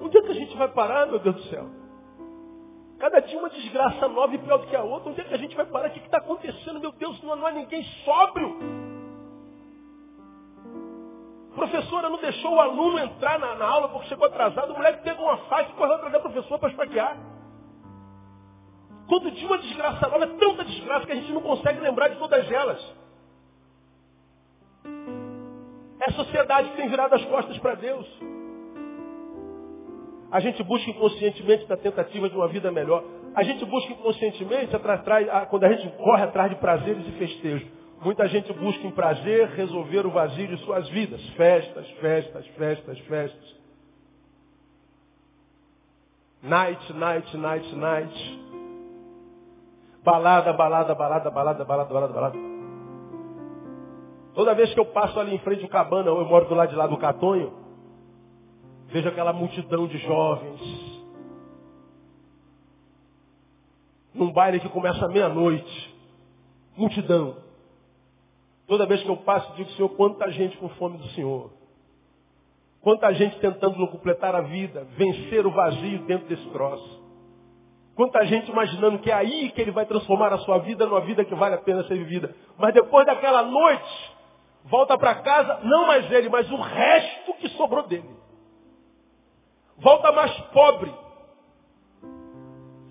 [0.00, 1.83] Onde é que a gente vai parar, meu Deus do céu?
[2.98, 5.10] Cada dia uma desgraça nova e pior do que a outra.
[5.10, 5.88] Onde é que a gente vai parar?
[5.88, 6.80] O que está acontecendo?
[6.80, 8.84] Meu Deus, não, não há ninguém sóbrio
[11.54, 14.72] professora não deixou o aluno entrar na, na aula porque chegou atrasado.
[14.72, 17.16] O moleque pegou uma faca e correu atrás da professora para esfaquear.
[19.08, 22.16] Quando tinha uma desgraça nova, é tanta desgraça que a gente não consegue lembrar de
[22.16, 22.94] todas elas.
[26.06, 28.06] É a sociedade que tem virado as costas para Deus.
[30.34, 33.04] A gente busca inconscientemente na tentativa de uma vida melhor.
[33.36, 37.68] A gente busca inconscientemente, atrás, quando a gente corre atrás de prazeres e festejos.
[38.02, 41.24] Muita gente busca em prazer resolver o vazio de suas vidas.
[41.36, 43.56] Festas, festas, festas, festas.
[46.42, 48.40] Night, night, night, night.
[50.02, 52.38] Balada, balada, balada, balada, balada, balada, balada.
[54.34, 56.74] Toda vez que eu passo ali em frente ao cabana, eu moro do lado de
[56.74, 57.63] lá do Catonho,
[58.94, 60.60] vejo aquela multidão de jovens.
[64.14, 65.94] Num baile que começa meia-noite.
[66.76, 67.38] Multidão.
[68.68, 71.50] Toda vez que eu passo, digo, Senhor, quanta gente com fome do Senhor.
[72.82, 77.02] Quanta gente tentando completar a vida, vencer o vazio dentro desse troço.
[77.96, 81.24] Quanta gente imaginando que é aí que ele vai transformar a sua vida numa vida
[81.24, 82.32] que vale a pena ser vivida.
[82.56, 84.12] Mas depois daquela noite,
[84.66, 88.23] volta para casa, não mais ele, mas o resto que sobrou dele.
[89.84, 90.92] Volta mais pobre.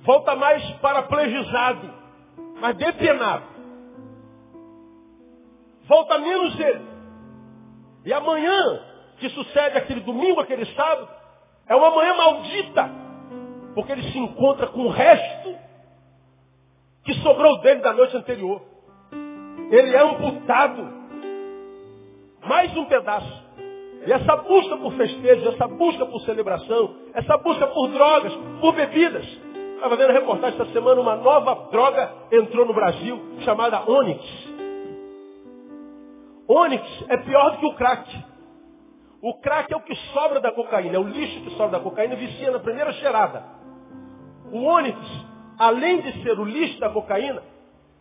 [0.05, 1.93] Volta mais paraplegizado,
[2.61, 3.53] mais depenado
[5.87, 6.85] volta menos ele.
[8.05, 8.81] E amanhã,
[9.17, 11.07] que sucede aquele domingo, aquele sábado,
[11.67, 12.89] é uma manhã maldita,
[13.75, 15.55] porque ele se encontra com o resto
[17.03, 18.61] que sobrou dele da noite anterior.
[19.71, 21.03] Ele é amputado.
[22.45, 23.42] Mais um pedaço.
[24.05, 29.25] E essa busca por festejo, essa busca por celebração, essa busca por drogas, por bebidas.
[29.75, 34.23] Estava vendo a reportagem essa semana, uma nova droga entrou no Brasil, chamada Onyx.
[36.47, 38.25] Ônix é pior do que o crack.
[39.21, 42.15] O crack é o que sobra da cocaína, é o lixo que sobra da cocaína,
[42.15, 43.43] vicia na primeira cheirada.
[44.51, 44.99] O ônix,
[45.57, 47.41] além de ser o lixo da cocaína,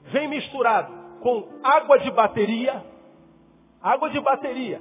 [0.07, 2.83] vem misturado com água de bateria,
[3.81, 4.81] água de bateria,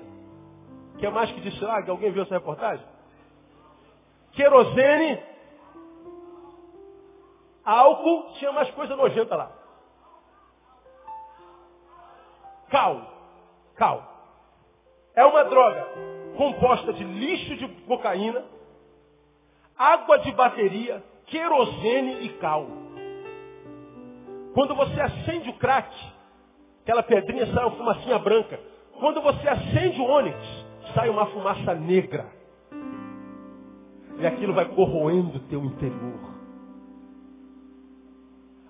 [1.01, 2.85] que é mais que destilagem, alguém viu essa reportagem?
[4.33, 5.19] Querosene,
[7.65, 9.51] álcool, tinha mais coisa nojenta lá.
[12.69, 13.01] Cal.
[13.75, 14.03] Cal.
[15.15, 15.87] É uma droga
[16.37, 18.45] composta de lixo de cocaína,
[19.75, 22.67] água de bateria, querosene e cal.
[24.53, 25.91] Quando você acende o crack,
[26.83, 28.59] aquela pedrinha sai uma fumacinha branca.
[28.99, 30.60] Quando você acende o ônix,
[30.93, 32.25] sai uma fumaça negra.
[34.17, 36.31] E aquilo vai corroendo o teu interior.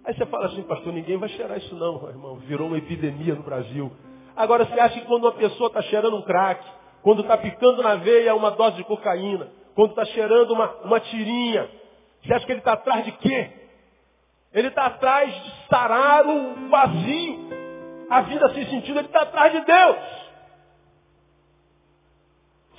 [0.04, 2.36] Aí você fala assim, pastor, ninguém vai cheirar isso não, irmão.
[2.38, 3.92] Virou uma epidemia no Brasil.
[4.36, 6.66] Agora, você acha que quando uma pessoa está cheirando um crack,
[7.04, 11.70] quando está picando na veia uma dose de cocaína, quando está cheirando uma, uma tirinha,
[12.24, 13.52] você acha que ele está atrás de quê?
[14.54, 17.50] Ele está atrás de sarar o vazio,
[18.10, 20.21] a vida sem sentido, ele está atrás de Deus.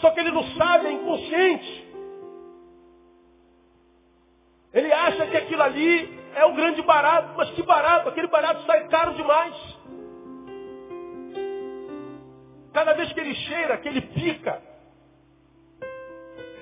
[0.03, 1.87] Só que ele não sabe, é inconsciente.
[4.75, 8.89] Ele acha que aquilo ali é o grande barato, mas que barato, aquele barato sai
[8.89, 9.55] caro demais.
[12.73, 14.61] Cada vez que ele cheira, que ele pica,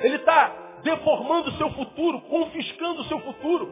[0.01, 3.71] ele está deformando o seu futuro, confiscando o seu futuro.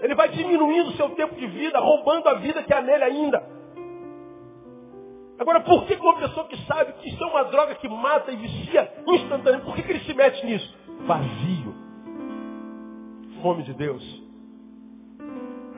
[0.00, 3.59] Ele vai diminuindo o seu tempo de vida, roubando a vida que há nele ainda.
[5.40, 8.36] Agora, por que uma pessoa que sabe que isso é uma droga que mata e
[8.36, 10.76] vicia instantaneamente, por que, que ele se mete nisso?
[11.06, 11.74] Vazio.
[13.40, 14.22] Fome de Deus.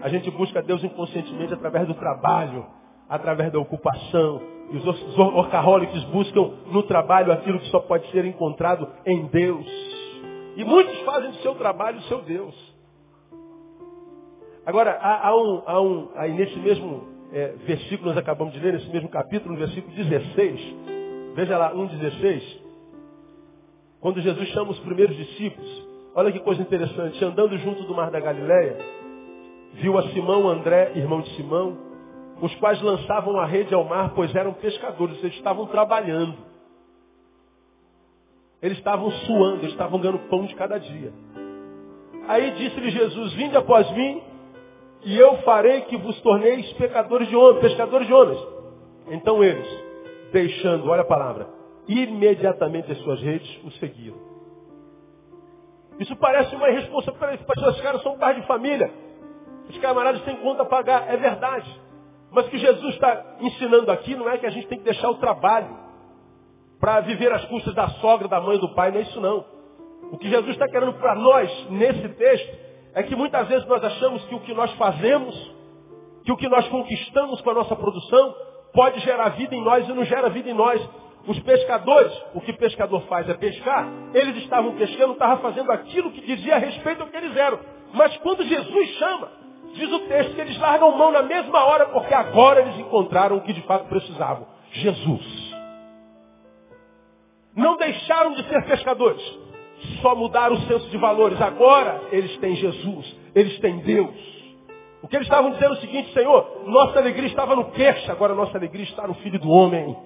[0.03, 2.67] A gente busca Deus inconscientemente através do trabalho,
[3.09, 4.43] através da ocupação.
[4.73, 9.67] E os workaholics buscam no trabalho aquilo que só pode ser encontrado em Deus.
[10.57, 12.75] E muitos fazem do seu trabalho o seu Deus.
[14.67, 18.75] Agora, há, há, um, há um, aí nesse mesmo é, versículo, nós acabamos de ler,
[18.75, 20.61] nesse mesmo capítulo, no versículo 16,
[21.35, 22.43] veja lá, 1,16,
[24.01, 28.21] quando Jesus chama os primeiros discípulos, olha que coisa interessante, andando junto do mar da
[28.21, 28.77] Galileia,
[29.75, 31.79] viu a Simão, André, irmão de Simão,
[32.41, 36.37] os quais lançavam a rede ao mar, pois eram pescadores, eles estavam trabalhando.
[38.61, 41.13] Eles estavam suando, eles estavam ganhando pão de cada dia.
[42.29, 44.23] Aí disse-lhe Jesus, vinde após mim,
[45.05, 48.39] e eu farei que vos torneis pecadores de homens, pescadores de homens.
[49.09, 49.67] Então eles,
[50.33, 51.49] deixando, olha a palavra,
[51.89, 54.19] imediatamente as suas redes, o seguiram.
[55.99, 57.45] Isso parece uma irresponsabilidade.
[57.69, 58.91] Esses caras são pais de família.
[59.69, 61.81] Os camaradas têm conta a pagar, é verdade.
[62.31, 65.11] Mas o que Jesus está ensinando aqui não é que a gente tem que deixar
[65.11, 65.77] o trabalho
[66.81, 69.45] para viver as custas da sogra, da mãe, do pai, não é isso não.
[70.11, 72.62] O que Jesus está querendo para nós, nesse texto,
[72.95, 75.35] é que muitas vezes nós achamos que o que nós fazemos,
[76.25, 78.35] que o que nós conquistamos com a nossa produção,
[78.73, 80.81] pode gerar vida em nós e não gera vida em nós.
[81.27, 86.21] Os pescadores, o que pescador faz é pescar, eles estavam pescando, estavam fazendo aquilo que
[86.21, 87.61] dizia a respeito ao que eles eram.
[87.95, 89.29] Mas quando Jesus chama,
[89.75, 93.43] diz o texto que eles largam mão na mesma hora, porque agora eles encontraram o
[93.43, 94.47] que de fato precisavam.
[94.73, 95.53] Jesus.
[97.55, 99.23] Não deixaram de ser pescadores
[100.01, 101.41] só mudaram o senso de valores.
[101.41, 104.33] Agora eles têm Jesus, eles têm Deus.
[105.03, 108.35] O que eles estavam dizendo é o seguinte, Senhor, nossa alegria estava no peixe, agora
[108.35, 109.97] nossa alegria está no Filho do Homem.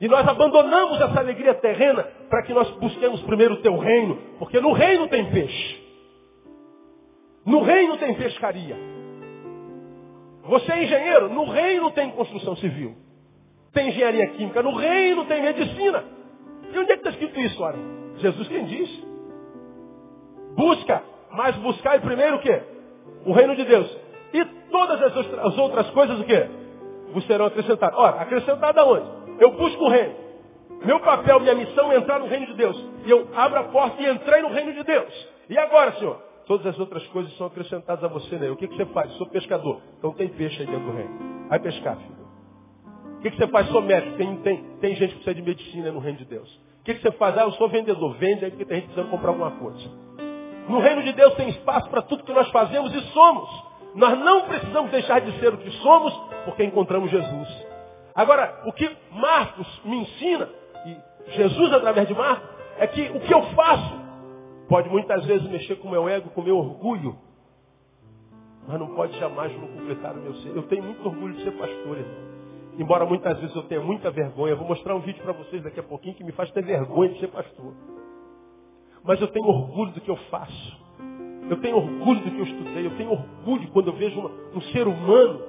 [0.00, 4.60] E nós abandonamos essa alegria terrena para que nós busquemos primeiro o teu reino, porque
[4.60, 5.82] no reino tem peixe.
[7.46, 8.76] No reino tem pescaria.
[10.44, 12.96] Você é engenheiro, no reino tem construção civil.
[13.72, 16.04] Tem engenharia química, no reino tem medicina.
[16.72, 17.78] E onde é que está escrito isso, olha?
[18.20, 19.04] Jesus quem diz.
[20.56, 21.02] Busca,
[21.32, 22.62] mas buscai primeiro o quê?
[23.24, 23.96] O reino de Deus.
[24.32, 26.48] E todas as outras coisas o quê?
[27.12, 27.98] Vos serão acrescentadas.
[27.98, 29.06] Ora, acrescentada onde?
[29.38, 30.14] Eu busco o reino.
[30.84, 32.76] Meu papel, minha missão é entrar no reino de Deus.
[33.04, 35.28] E eu abro a porta e entrei no reino de Deus.
[35.48, 36.20] E agora, Senhor?
[36.46, 38.50] Todas as outras coisas são acrescentadas a você, né?
[38.50, 39.12] O que, que você faz?
[39.12, 39.80] Sou pescador.
[39.98, 41.46] Então tem peixe aí dentro do reino.
[41.48, 42.28] Vai pescar, filho.
[43.18, 43.68] O que, que você faz?
[43.68, 44.16] Sou médico.
[44.16, 47.12] Tem, tem, tem gente que precisa de medicina no reino de Deus que, que você
[47.12, 47.36] faz?
[47.36, 48.14] Ah, eu sou vendedor.
[48.14, 49.90] Vende aí porque tem gente precisando comprar alguma coisa.
[50.68, 53.48] No reino de Deus tem espaço para tudo que nós fazemos e somos.
[53.94, 57.66] Nós não precisamos deixar de ser o que somos porque encontramos Jesus.
[58.14, 60.48] Agora, o que Marcos me ensina,
[60.86, 62.48] e Jesus através de Marcos,
[62.78, 63.98] é que o que eu faço
[64.68, 67.16] pode muitas vezes mexer com o meu ego, com o meu orgulho,
[68.66, 70.56] mas não pode jamais completar o meu ser.
[70.56, 72.37] Eu tenho muito orgulho de ser pastor, irmão.
[72.78, 75.82] Embora muitas vezes eu tenha muita vergonha, vou mostrar um vídeo para vocês daqui a
[75.82, 77.74] pouquinho que me faz ter vergonha de ser pastor.
[79.02, 80.78] Mas eu tenho orgulho do que eu faço.
[81.50, 82.86] Eu tenho orgulho do que eu estudei.
[82.86, 85.42] Eu tenho orgulho quando eu vejo uma, um ser humano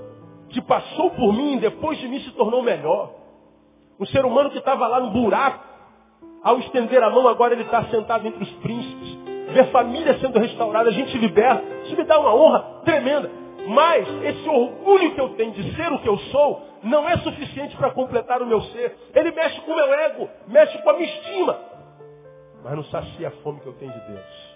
[0.49, 3.11] que passou por mim e depois de mim se tornou melhor.
[3.99, 5.67] Um ser humano que estava lá no buraco.
[6.41, 9.19] Ao estender a mão, agora ele está sentado entre os príncipes.
[9.53, 11.63] Ver família sendo restaurada, a gente liberta.
[11.83, 13.29] Isso me dá uma honra tremenda.
[13.67, 17.75] Mas esse orgulho que eu tenho de ser o que eu sou não é suficiente
[17.75, 18.97] para completar o meu ser.
[19.13, 21.59] Ele mexe com o meu ego, mexe com a minha estima.
[22.63, 24.49] Mas não sacia a fome que eu tenho de Deus.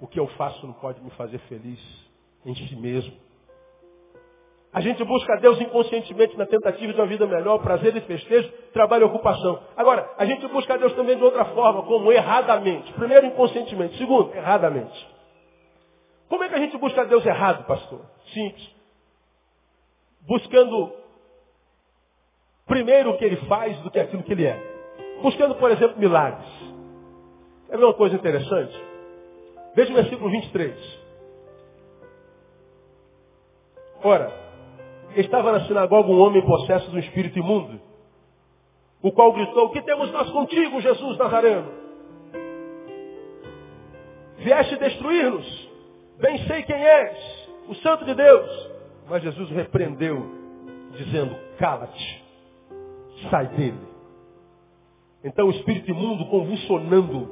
[0.00, 1.80] O que eu faço não pode me fazer feliz
[2.44, 3.24] em si mesmo.
[4.72, 9.04] A gente busca Deus inconscientemente na tentativa de uma vida melhor, prazer e festejo, trabalho
[9.04, 9.60] e ocupação.
[9.76, 12.92] Agora, a gente busca Deus também de outra forma, como erradamente.
[12.94, 13.96] Primeiro, inconscientemente.
[13.96, 15.13] Segundo, erradamente.
[16.34, 18.00] Como é que a gente busca Deus errado, pastor?
[18.32, 18.74] Simples
[20.26, 20.92] buscando
[22.66, 24.58] primeiro o que ele faz do que aquilo que ele é.
[25.22, 26.48] Buscando, por exemplo, milagres.
[27.68, 28.74] É uma coisa interessante?
[29.76, 30.98] Veja o versículo 23.
[34.02, 34.32] Ora,
[35.14, 37.80] estava na sinagoga um homem possesso de um espírito imundo,
[39.00, 41.70] o qual gritou, o que temos nós contigo, Jesus Nazareno?
[44.38, 45.63] Vieste destruir-nos?
[46.20, 48.70] Bem sei quem és, o santo de Deus.
[49.08, 50.24] Mas Jesus repreendeu,
[50.92, 52.24] dizendo, cala-te,
[53.30, 53.80] sai dele.
[55.24, 57.28] Então o espírito imundo, convulsionando,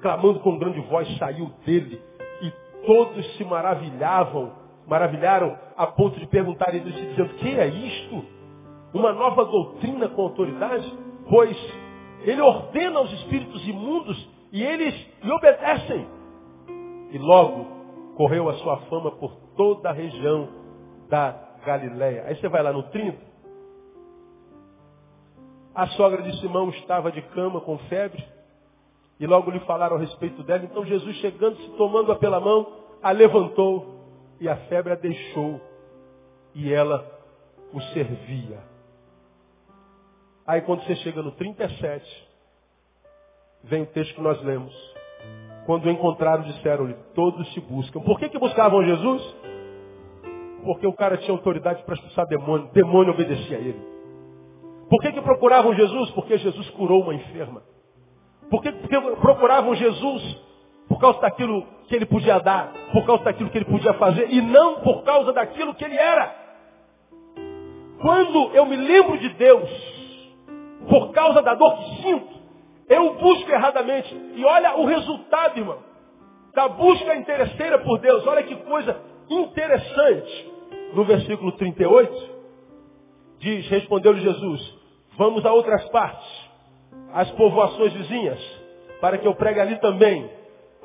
[0.00, 2.02] clamando com grande voz, saiu dele.
[2.42, 2.52] E
[2.84, 4.52] todos se maravilhavam,
[4.86, 8.24] maravilharam a ponto de perguntar entre dizendo, que é isto?
[8.92, 10.92] Uma nova doutrina com autoridade?
[11.28, 11.56] Pois
[12.22, 16.06] ele ordena aos espíritos imundos e eles lhe obedecem.
[17.12, 17.77] E logo
[18.18, 20.48] correu a sua fama por toda a região
[21.08, 21.30] da
[21.64, 22.24] Galileia.
[22.26, 23.16] Aí você vai lá no 30.
[25.72, 28.26] A sogra de Simão estava de cama com febre
[29.20, 30.64] e logo lhe falaram a respeito dela.
[30.64, 32.66] Então Jesus, chegando-se, tomando-a pela mão,
[33.00, 34.02] a levantou
[34.40, 35.60] e a febre a deixou
[36.56, 37.08] e ela
[37.72, 38.58] o servia.
[40.44, 42.28] Aí quando você chega no 37,
[43.62, 44.97] vem o texto que nós lemos.
[45.68, 48.00] Quando o encontraram, disseram-lhe, todos te buscam.
[48.00, 49.36] Por que, que buscavam Jesus?
[50.64, 52.70] Porque o cara tinha autoridade para expulsar demônio.
[52.72, 53.78] Demônio obedecia a ele.
[54.88, 56.10] Por que, que procuravam Jesus?
[56.12, 57.62] Porque Jesus curou uma enferma.
[58.48, 60.40] Por que, porque procuravam Jesus?
[60.88, 64.40] Por causa daquilo que ele podia dar, por causa daquilo que ele podia fazer, e
[64.40, 66.34] não por causa daquilo que ele era.
[68.00, 69.68] Quando eu me lembro de Deus,
[70.88, 72.37] por causa da dor que sinto,
[72.88, 74.14] eu busco erradamente.
[74.34, 75.78] E olha o resultado, irmão,
[76.54, 78.26] da busca interesseira por Deus.
[78.26, 78.96] Olha que coisa
[79.28, 80.52] interessante.
[80.94, 82.30] No versículo 38,
[83.38, 84.74] diz, respondeu-lhe Jesus,
[85.18, 86.26] vamos a outras partes,
[87.12, 88.40] às povoações vizinhas,
[89.00, 90.30] para que eu pregue ali também,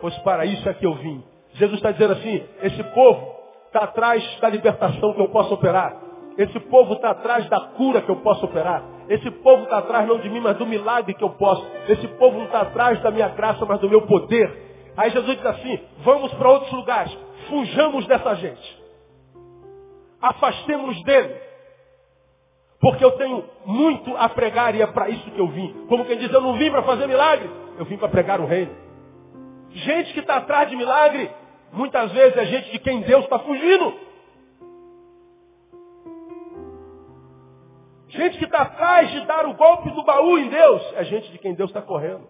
[0.02, 1.24] pois para isso é que eu vim.
[1.54, 3.34] Jesus está dizendo assim, esse povo
[3.68, 6.02] está atrás da libertação que eu posso operar.
[6.38, 8.84] Esse povo está atrás da cura que eu posso operar.
[9.10, 11.66] Esse povo está atrás não de mim, mas do milagre que eu posso.
[11.90, 14.92] Esse povo não está atrás da minha graça, mas do meu poder.
[14.96, 17.18] Aí Jesus diz assim, vamos para outros lugares.
[17.50, 18.84] Fujamos dessa gente.
[20.22, 21.36] Afastemos dele.
[22.80, 25.86] Porque eu tenho muito a pregar e é para isso que eu vim.
[25.88, 28.76] Como quem diz, eu não vim para fazer milagre, eu vim para pregar o reino.
[29.72, 31.32] Gente que está atrás de milagre,
[31.72, 33.94] muitas vezes é gente de quem Deus está fugindo.
[38.14, 41.40] Gente que está atrás de dar o golpe do baú em Deus, é gente de
[41.40, 42.28] quem Deus está correndo.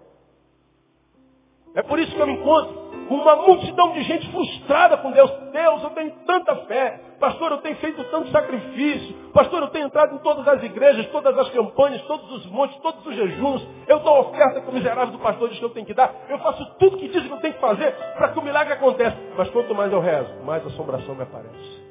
[1.75, 5.29] É por isso que eu me encontro com uma multidão de gente frustrada com Deus.
[5.51, 7.01] Deus, eu tenho tanta fé.
[7.19, 9.13] Pastor, eu tenho feito tanto sacrifício.
[9.33, 13.05] Pastor, eu tenho entrado em todas as igrejas, todas as campanhas, todos os montes, todos
[13.05, 13.67] os jejuns.
[13.85, 16.13] Eu dou oferta que o miserável do pastor diz que eu tenho que dar.
[16.29, 19.17] Eu faço tudo que diz que eu tenho que fazer para que o milagre aconteça.
[19.37, 21.82] Mas quanto mais eu rezo, mais assombração me aparece.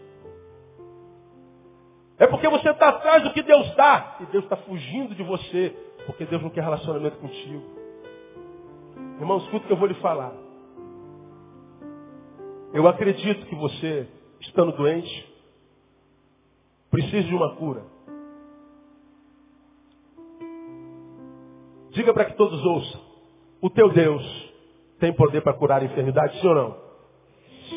[2.22, 4.18] É porque você está atrás do que Deus dá.
[4.20, 5.74] E Deus está fugindo de você.
[6.06, 7.64] Porque Deus não quer relacionamento contigo.
[9.18, 10.32] Irmão, escuta o que eu vou lhe falar.
[12.72, 14.06] Eu acredito que você,
[14.40, 15.34] estando doente,
[16.92, 17.82] precisa de uma cura.
[21.90, 23.00] Diga para que todos ouçam.
[23.60, 24.52] O teu Deus
[25.00, 26.76] tem poder para curar a enfermidade, sim ou não?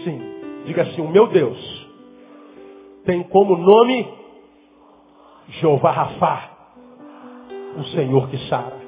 [0.04, 0.22] Sim.
[0.66, 1.90] Diga assim, o meu Deus
[3.06, 4.25] tem como nome
[5.50, 6.50] Jeová Rafá,
[7.78, 8.86] o Senhor que sara.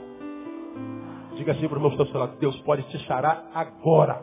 [1.36, 4.22] Diga assim para o meu que Deus pode te sarar agora.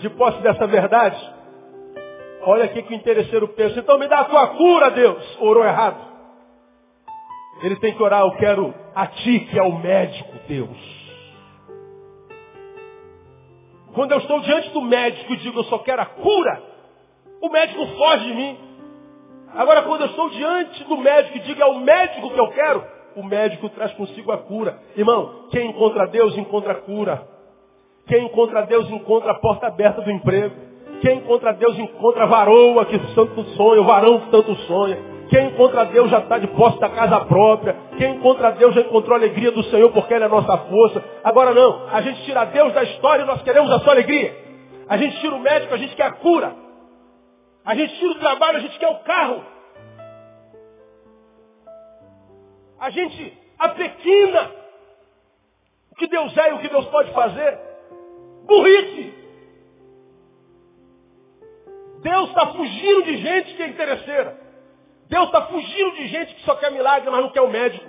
[0.00, 1.16] De posse dessa verdade,
[2.42, 3.78] olha aqui que o interesseiro pensa.
[3.78, 5.38] Então me dá a tua cura, Deus.
[5.40, 6.14] Orou errado.
[7.62, 10.93] Ele tem que orar, eu quero a ti que é o médico, Deus.
[13.94, 16.62] Quando eu estou diante do médico e digo eu só quero a cura,
[17.40, 18.58] o médico foge de mim.
[19.54, 22.84] Agora, quando eu estou diante do médico e digo é o médico que eu quero,
[23.14, 24.80] o médico traz consigo a cura.
[24.96, 27.28] Irmão, quem encontra Deus encontra a cura.
[28.06, 30.56] Quem encontra Deus encontra a porta aberta do emprego.
[31.00, 35.13] Quem encontra Deus encontra a varoa que tanto sonha, o varão que tanto sonha.
[35.28, 37.76] Quem encontra Deus já está de posse da casa própria.
[37.96, 41.02] Quem encontra Deus já encontrou a alegria do Senhor porque Ele é a nossa força.
[41.22, 44.36] Agora não, a gente tira Deus da história e nós queremos a sua alegria.
[44.88, 46.54] A gente tira o médico, a gente quer a cura.
[47.64, 49.42] A gente tira o trabalho, a gente quer o carro.
[52.78, 54.50] A gente apequina
[55.90, 57.58] o que Deus é e o que Deus pode fazer.
[58.46, 59.14] Burrice.
[62.02, 64.43] Deus está fugindo de gente que é interesseira.
[65.14, 67.88] Deus está fugindo de gente que só quer milagre, mas não quer o médico.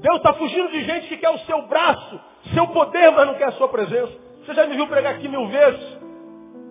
[0.00, 2.18] Deus está fugindo de gente que quer o seu braço,
[2.54, 4.10] seu poder, mas não quer a sua presença.
[4.40, 5.98] Você já me viu pregar aqui mil vezes?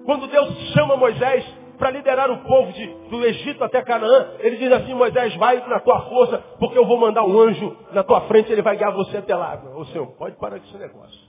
[0.05, 1.45] Quando Deus chama Moisés
[1.78, 5.80] para liderar o povo de, do Egito até Canaã, ele diz assim, Moisés, vai na
[5.80, 9.18] tua força, porque eu vou mandar um anjo na tua frente, ele vai guiar você
[9.18, 9.62] até lá.
[9.76, 11.28] Ô Senhor, pode parar com esse negócio.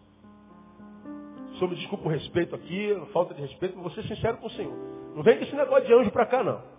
[1.52, 4.46] O Senhor me desculpa o respeito aqui, falta de respeito, mas vou ser sincero com
[4.46, 4.72] o Senhor.
[5.14, 6.77] Não vem com esse negócio de anjo para cá, não.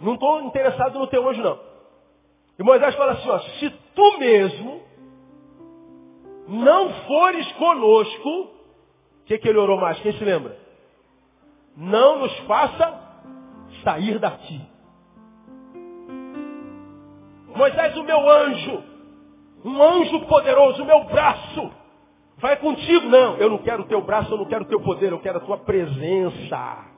[0.00, 1.58] Não estou interessado no teu anjo, não.
[2.58, 4.80] E Moisés fala assim, ó, se tu mesmo
[6.48, 9.98] não fores conosco, o que, que ele orou mais?
[10.00, 10.56] Quem se lembra?
[11.76, 13.00] Não nos faça
[13.84, 14.60] sair daqui.
[17.54, 18.82] Moisés, o meu anjo,
[19.64, 21.70] um anjo poderoso, o meu braço,
[22.38, 23.06] vai contigo.
[23.06, 25.38] Não, eu não quero o teu braço, eu não quero o teu poder, eu quero
[25.38, 26.89] a tua presença.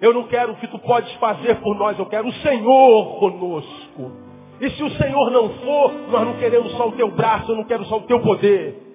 [0.00, 4.12] Eu não quero o que tu podes fazer por nós, eu quero o Senhor conosco.
[4.60, 7.64] E se o Senhor não for, nós não queremos só o teu braço, eu não
[7.64, 8.90] quero só o teu poder.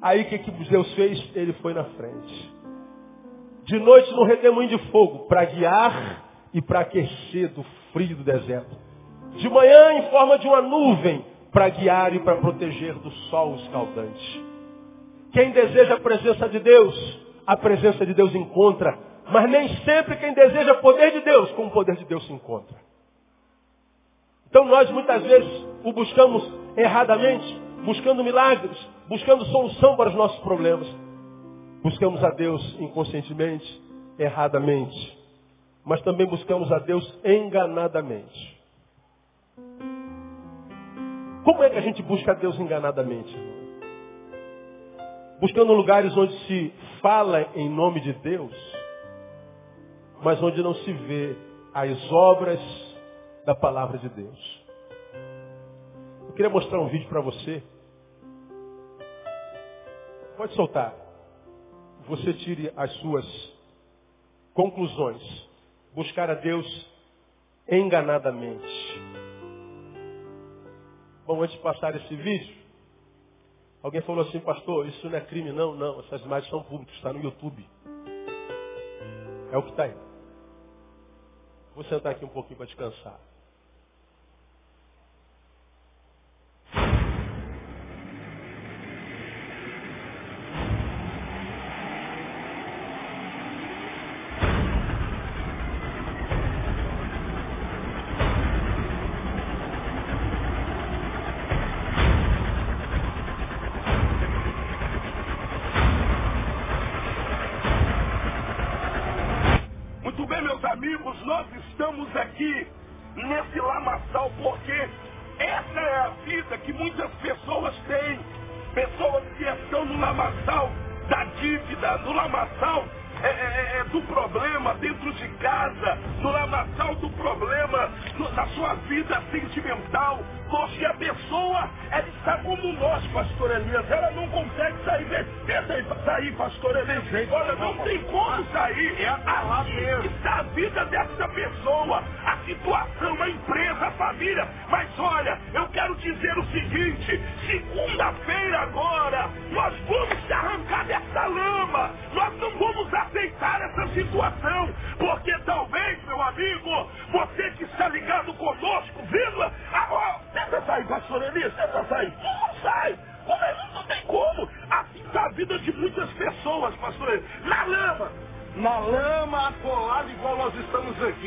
[0.00, 1.30] Aí o que, que Deus fez?
[1.34, 2.52] Ele foi na frente.
[3.64, 6.24] De noite no redemoinho de fogo, para guiar
[6.54, 8.76] e para aquecer do frio do deserto.
[9.36, 14.44] De manhã em forma de uma nuvem, para guiar e para proteger do sol escaldante.
[15.32, 18.98] Quem deseja a presença de Deus, a presença de Deus encontra.
[19.30, 22.76] Mas nem sempre quem deseja poder de Deus, com o poder de Deus se encontra.
[24.48, 28.76] Então nós muitas vezes o buscamos erradamente, buscando milagres,
[29.08, 30.88] buscando solução para os nossos problemas.
[31.82, 33.82] Buscamos a Deus inconscientemente,
[34.18, 35.18] erradamente.
[35.84, 38.58] Mas também buscamos a Deus enganadamente.
[41.44, 43.34] Como é que a gente busca a Deus enganadamente?
[45.40, 48.52] Buscando lugares onde se fala em nome de Deus,
[50.22, 51.36] mas onde não se vê
[51.72, 52.60] as obras
[53.44, 54.62] da palavra de Deus.
[56.26, 57.62] Eu queria mostrar um vídeo para você.
[60.36, 60.94] Pode soltar.
[62.06, 63.26] Você tire as suas
[64.54, 65.22] conclusões.
[65.94, 66.66] Buscar a Deus
[67.68, 68.66] enganadamente.
[71.26, 72.56] Bom, antes de passar esse vídeo,
[73.82, 76.00] alguém falou assim, pastor, isso não é crime, não, não.
[76.00, 77.66] Essas imagens são públicas, está no YouTube.
[79.52, 80.07] É o que está aí.
[81.78, 83.20] Vou sentar aqui um pouquinho para descansar.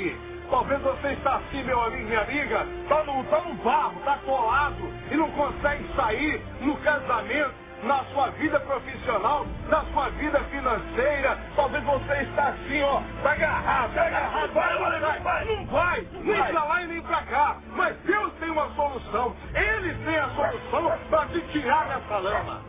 [0.02, 0.18] Aqui.
[0.50, 4.94] Talvez você está assim, meu amigo, minha amiga, tá no, tá no barro, tá colado
[5.10, 11.38] e não consegue sair no casamento, na sua vida profissional, na sua vida financeira.
[11.56, 16.08] Talvez você está assim, ó, tá agarrado, tá agarrado, vai, vai, vai, vai, não vai,
[16.22, 17.58] nem pra lá e nem pra cá.
[17.76, 19.36] Mas Deus tem uma solução.
[19.56, 22.62] Ele tem a solução para te tirar dessa lama.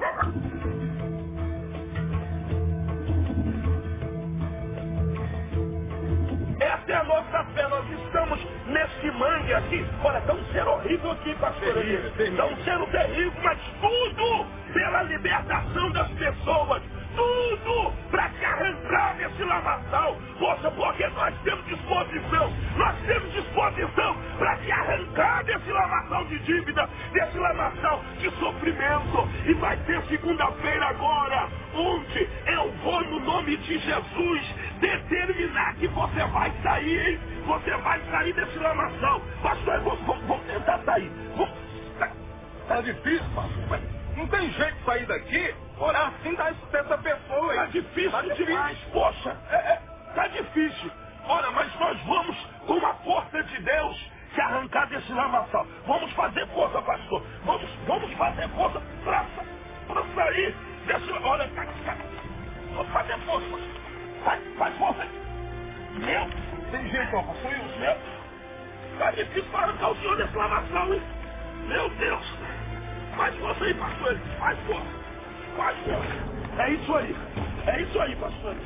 [6.63, 7.69] Essa é a nossa fé.
[7.69, 9.87] Nós estamos nesse mangue aqui.
[10.05, 11.77] Olha, está um cheiro horrível aqui, pastor.
[11.79, 16.83] Está um cheiro terrível, mas tudo pela libertação das pessoas.
[17.17, 20.17] Tudo para te arrancar desse lamaçal.
[20.39, 22.53] Poxa, porque nós temos disposição.
[22.77, 29.29] Nós temos disposição para te arrancar desse lamaçal de dívida, desse lamaçal de sofrimento.
[29.47, 36.25] E vai ter segunda-feira agora, onde eu vou, no nome de Jesus, determinar que você
[36.27, 37.21] vai sair?
[37.47, 39.21] Você vai sair desse lamaçal.
[39.43, 41.11] Pastor, vamos, vamos tentar sair.
[41.37, 41.53] Vamos,
[42.69, 43.81] Tá difícil, pastor.
[44.17, 47.55] Não tem jeito de sair daqui, orar assim dá dessa pessoa.
[47.55, 49.83] Tá difícil Tá demais, poxa, é, é,
[50.15, 50.93] tá difícil.
[51.27, 55.67] Olha, mas nós vamos, com a força de Deus, se arrancar desse lamaçal.
[55.87, 57.23] Vamos fazer força, pastor.
[57.45, 59.27] Vamos, vamos fazer força pra,
[60.15, 60.57] sair
[60.87, 61.13] desse.
[61.13, 61.99] Olha, tá, tá,
[62.75, 63.49] vamos fazer força.
[64.25, 65.09] Faz, faz força.
[65.95, 66.33] Meu,
[66.71, 67.79] Tem jeito, ó, pastor Wilson.
[67.79, 67.97] meu.
[68.99, 71.03] Tá difícil para arrancar o senhor dessa lamação, hein?
[71.69, 72.27] Meu Deus!
[73.17, 74.19] Faz força aí, pastor.
[74.39, 75.02] Faz força.
[76.59, 77.17] É isso aí.
[77.67, 78.57] É isso aí, pastor.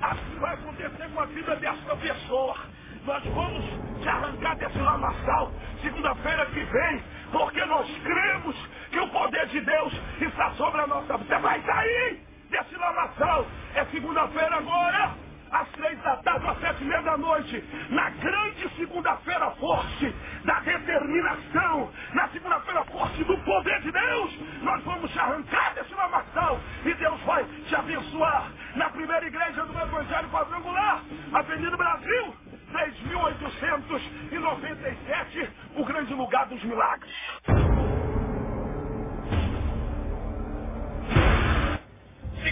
[0.00, 2.56] Assim vai acontecer com a vida dessa pessoa.
[3.04, 3.64] Nós vamos
[4.02, 8.56] te arrancar desse lamaçal segunda-feira que vem, porque nós cremos
[8.90, 11.36] que o poder de Deus está sobre a nossa vida.
[11.36, 12.20] Você vai sair
[12.50, 13.46] desse lamaçal.
[13.74, 15.14] É segunda-feira agora
[15.50, 20.60] às três da tarde, às sete e meia da noite, na grande segunda-feira forte da
[20.60, 26.94] determinação, na segunda-feira forte do poder de Deus, nós vamos te arrancar desse lamaçal e
[26.94, 32.34] Deus vai te abençoar na primeira igreja do Evangelho Quadrangular, Avenida Brasil,
[32.72, 37.14] 3.897, o grande lugar dos milagres.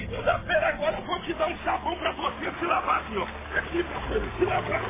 [0.09, 3.29] Segunda-feira agora eu vou te dar um sabão para você se lavar, senhor.
[3.57, 4.81] Aqui para você se lavar.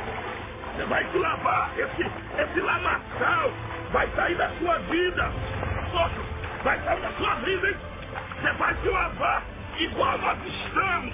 [0.75, 1.71] Você vai se lavar.
[1.77, 2.03] Esse,
[2.41, 3.51] esse lamaçal
[3.91, 5.31] vai sair da sua vida.
[5.91, 6.25] Sócio,
[6.63, 7.77] vai sair da sua vida, hein?
[8.41, 9.43] Você vai se lavar
[9.77, 11.13] igual nós estamos,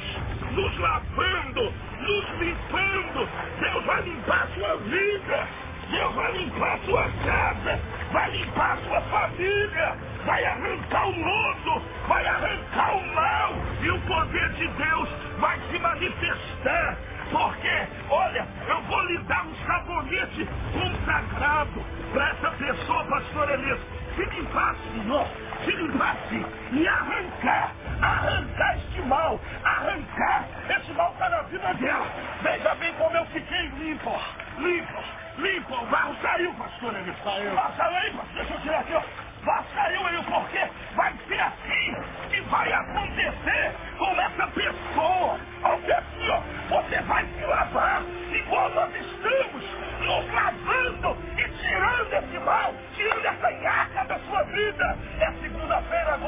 [0.52, 3.30] nos lavando, nos limpando.
[3.60, 5.65] Deus vai limpar a sua vida.
[5.92, 7.80] Deus vai limpar sua casa,
[8.12, 14.50] vai limpar sua família, vai arrancar o lodo, vai arrancar o mal, e o poder
[14.54, 15.10] de Deus
[15.40, 16.98] vai se manifestar.
[17.32, 21.84] Porque, olha, eu vou lhe dar um sabonete consagrado
[22.14, 23.80] para essa pessoa, pastor Elias.
[24.16, 25.28] Se limpar, Senhor,
[25.66, 27.72] se limpar sim, e arrancar,
[28.02, 32.08] arrancar este mal, arrancar, esse mal está na vida dela.
[32.42, 34.12] Veja bem como eu fiquei limpo,
[34.58, 35.04] limpo,
[35.38, 35.76] limpo.
[35.76, 37.16] O barro saiu, pastor Elias.
[37.24, 37.60] Saiu.
[37.60, 38.36] Ah, saiu aí, pastor.
[38.36, 39.02] Deixa eu tirar aqui, ó.
[39.46, 41.96] Vá, saiu aí, porque vai ser assim
[42.32, 45.40] que vai acontecer com essa pessoa.
[45.64, 46.42] Olha aqui, ó.
[46.70, 48.02] Você vai se lavar
[48.34, 49.64] igual nós estamos
[50.00, 54.98] nos lavando e tirando esse mal, tirando essa nhaca da sua vida.
[55.20, 56.25] É segunda-feira agora,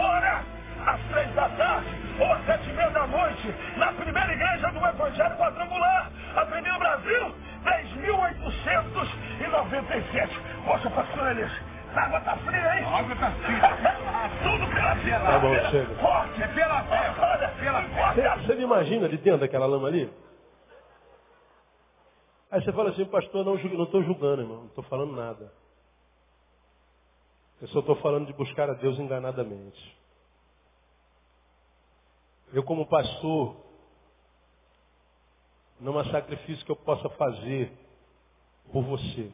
[19.35, 20.09] daquela lama ali?
[22.51, 25.51] Aí você fala assim, pastor, não estou julgando, irmão, não estou falando nada.
[27.59, 29.97] Eu só estou falando de buscar a Deus enganadamente.
[32.53, 33.57] Eu, como pastor,
[35.79, 37.71] não há sacrifício que eu possa fazer
[38.71, 39.31] por você,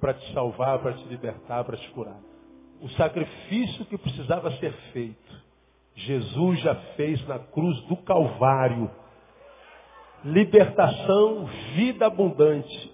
[0.00, 2.20] para te salvar, para te libertar, para te curar.
[2.80, 5.41] O sacrifício que precisava ser feito,
[5.94, 8.90] Jesus já fez na cruz do Calvário.
[10.24, 12.92] Libertação, vida abundante.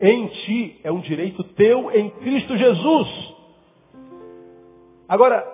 [0.00, 3.34] Em ti é um direito teu em Cristo Jesus.
[5.08, 5.44] Agora,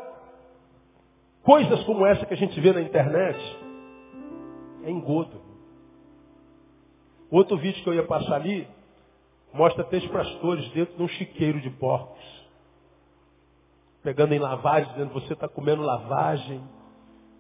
[1.43, 3.39] coisas como essa que a gente vê na internet
[4.85, 5.41] é engodo.
[7.31, 8.67] Outro vídeo que eu ia passar ali
[9.55, 12.32] mostra três pastores dentro de um chiqueiro de porcos.
[14.03, 16.63] Pegando em lavagem, dizendo, você está comendo lavagem.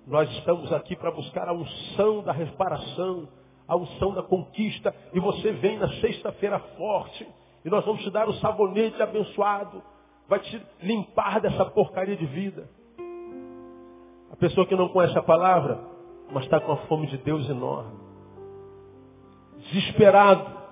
[0.07, 3.29] Nós estamos aqui para buscar a unção da reparação,
[3.67, 4.95] a unção da conquista.
[5.13, 7.27] E você vem na sexta-feira forte.
[7.65, 9.83] E nós vamos te dar o sabonete abençoado.
[10.29, 12.69] Vai te limpar dessa porcaria de vida.
[14.33, 15.79] A pessoa que não conhece a palavra,
[16.31, 18.01] mas está com a fome de Deus enorme.
[19.59, 20.63] Desesperado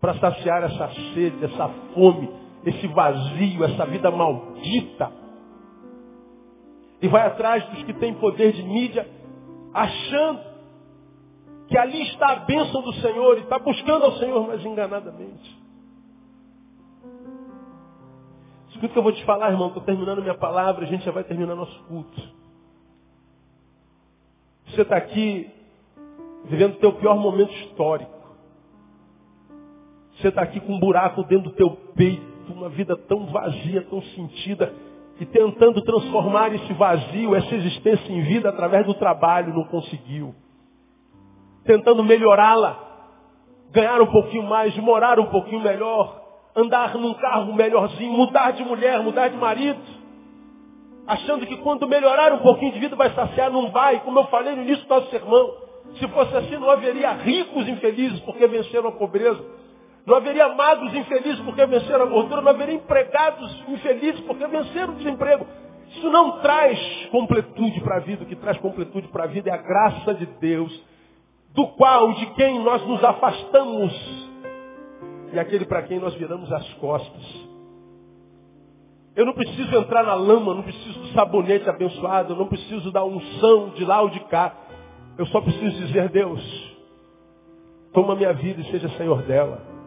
[0.00, 2.28] para saciar essa sede, essa fome,
[2.64, 5.12] esse vazio, essa vida maldita.
[7.02, 9.08] E vai atrás dos que têm poder de mídia,
[9.72, 10.40] achando
[11.68, 15.58] que ali está a bênção do Senhor e está buscando ao Senhor, mas enganadamente.
[18.70, 19.68] Escuta o que eu vou te falar, irmão.
[19.68, 22.20] Estou terminando minha palavra, a gente já vai terminar nosso culto.
[24.66, 25.50] Você está aqui
[26.44, 28.20] vivendo o teu pior momento histórico.
[30.16, 34.02] Você está aqui com um buraco dentro do teu peito, uma vida tão vazia, tão
[34.02, 34.72] sentida,
[35.20, 40.34] e tentando transformar esse vazio, essa existência em vida através do trabalho, não conseguiu.
[41.64, 42.78] Tentando melhorá-la,
[43.70, 46.20] ganhar um pouquinho mais, morar um pouquinho melhor,
[46.56, 49.80] andar num carro melhorzinho, mudar de mulher, mudar de marido,
[51.06, 54.54] achando que quando melhorar um pouquinho de vida vai saciar, não vai, como eu falei
[54.54, 55.54] no início do nosso sermão.
[55.98, 59.44] Se fosse assim, não haveria ricos infelizes porque venceram a pobreza.
[60.06, 62.42] Não haveria magos infelizes porque venceram a gordura.
[62.42, 65.46] Não haveria empregados infelizes porque venceram o desemprego.
[65.90, 66.78] Isso não traz
[67.10, 68.24] completude para a vida.
[68.24, 70.84] O que traz completude para a vida é a graça de Deus,
[71.54, 74.30] do qual, de quem nós nos afastamos
[75.32, 77.50] e aquele para quem nós viramos as costas.
[79.14, 83.70] Eu não preciso entrar na lama, não preciso do sabonete abençoado, não preciso da unção
[83.70, 84.54] de lá ou de cá.
[85.18, 86.40] Eu só preciso dizer, Deus,
[87.92, 89.79] toma minha vida e seja Senhor dela.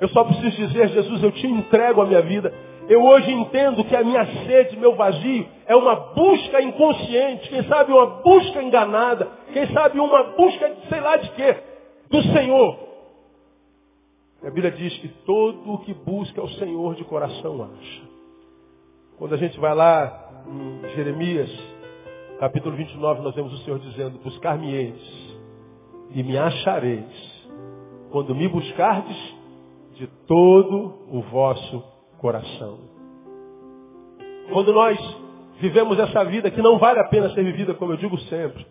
[0.00, 2.52] Eu só preciso dizer, Jesus, eu te entrego a minha vida.
[2.88, 7.92] Eu hoje entendo que a minha sede, meu vazio, é uma busca inconsciente, quem sabe
[7.92, 11.56] uma busca enganada, quem sabe uma busca de sei lá de quê,
[12.10, 12.78] do Senhor.
[14.42, 18.02] A Bíblia diz que todo o que busca o Senhor de coração acha.
[19.18, 21.50] Quando a gente vai lá em Jeremias,
[22.38, 25.36] capítulo 29, nós vemos o Senhor dizendo, buscar-me-eis
[26.14, 27.48] e me achareis,
[28.12, 29.35] quando me buscardes
[29.96, 31.82] de todo o vosso
[32.18, 32.78] coração.
[34.52, 34.98] Quando nós
[35.58, 38.66] vivemos essa vida que não vale a pena ser vivida, como eu digo sempre,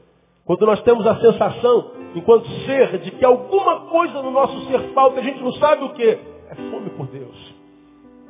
[0.45, 5.19] quando nós temos a sensação, enquanto ser, de que alguma coisa no nosso ser falta,
[5.19, 7.55] a gente não sabe o que, é fome por Deus.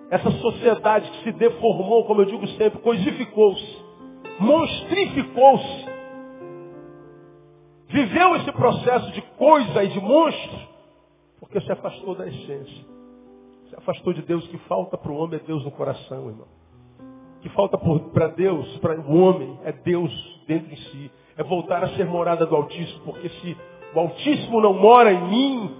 [0.09, 3.83] Essa sociedade que se deformou, como eu digo sempre, coisificou-se,
[4.39, 5.85] monstrificou-se,
[7.89, 10.74] viveu esse processo de coisa e de monstro,
[11.45, 12.85] porque se afastou da essência.
[13.69, 14.45] Se afastou de Deus.
[14.45, 16.47] O que falta para o homem é Deus no coração, irmão.
[17.37, 20.11] O que falta para Deus, para o homem, é Deus
[20.47, 21.11] dentro de si.
[21.37, 23.57] É voltar a ser morada do Altíssimo, porque se
[23.93, 25.75] o Altíssimo não mora em mim,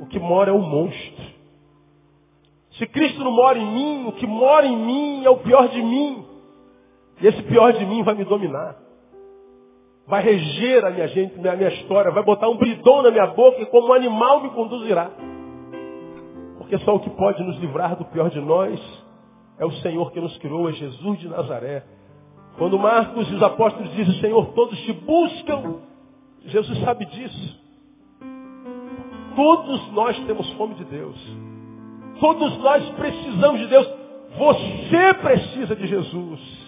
[0.00, 1.24] o que mora é o monstro.
[2.72, 5.82] Se Cristo não mora em mim, o que mora em mim é o pior de
[5.82, 6.24] mim.
[7.20, 8.76] E esse pior de mim vai me dominar.
[10.08, 13.60] Vai reger a minha gente, a minha história, vai botar um bridão na minha boca
[13.60, 15.10] e como um animal me conduzirá.
[16.56, 18.80] Porque só o que pode nos livrar do pior de nós
[19.58, 21.84] é o Senhor que nos criou, é Jesus de Nazaré.
[22.56, 25.76] Quando Marcos e os apóstolos dizem, Senhor, todos te buscam,
[26.46, 27.60] Jesus sabe disso.
[29.36, 31.16] Todos nós temos fome de Deus.
[32.18, 33.88] Todos nós precisamos de Deus.
[34.38, 36.67] Você precisa de Jesus.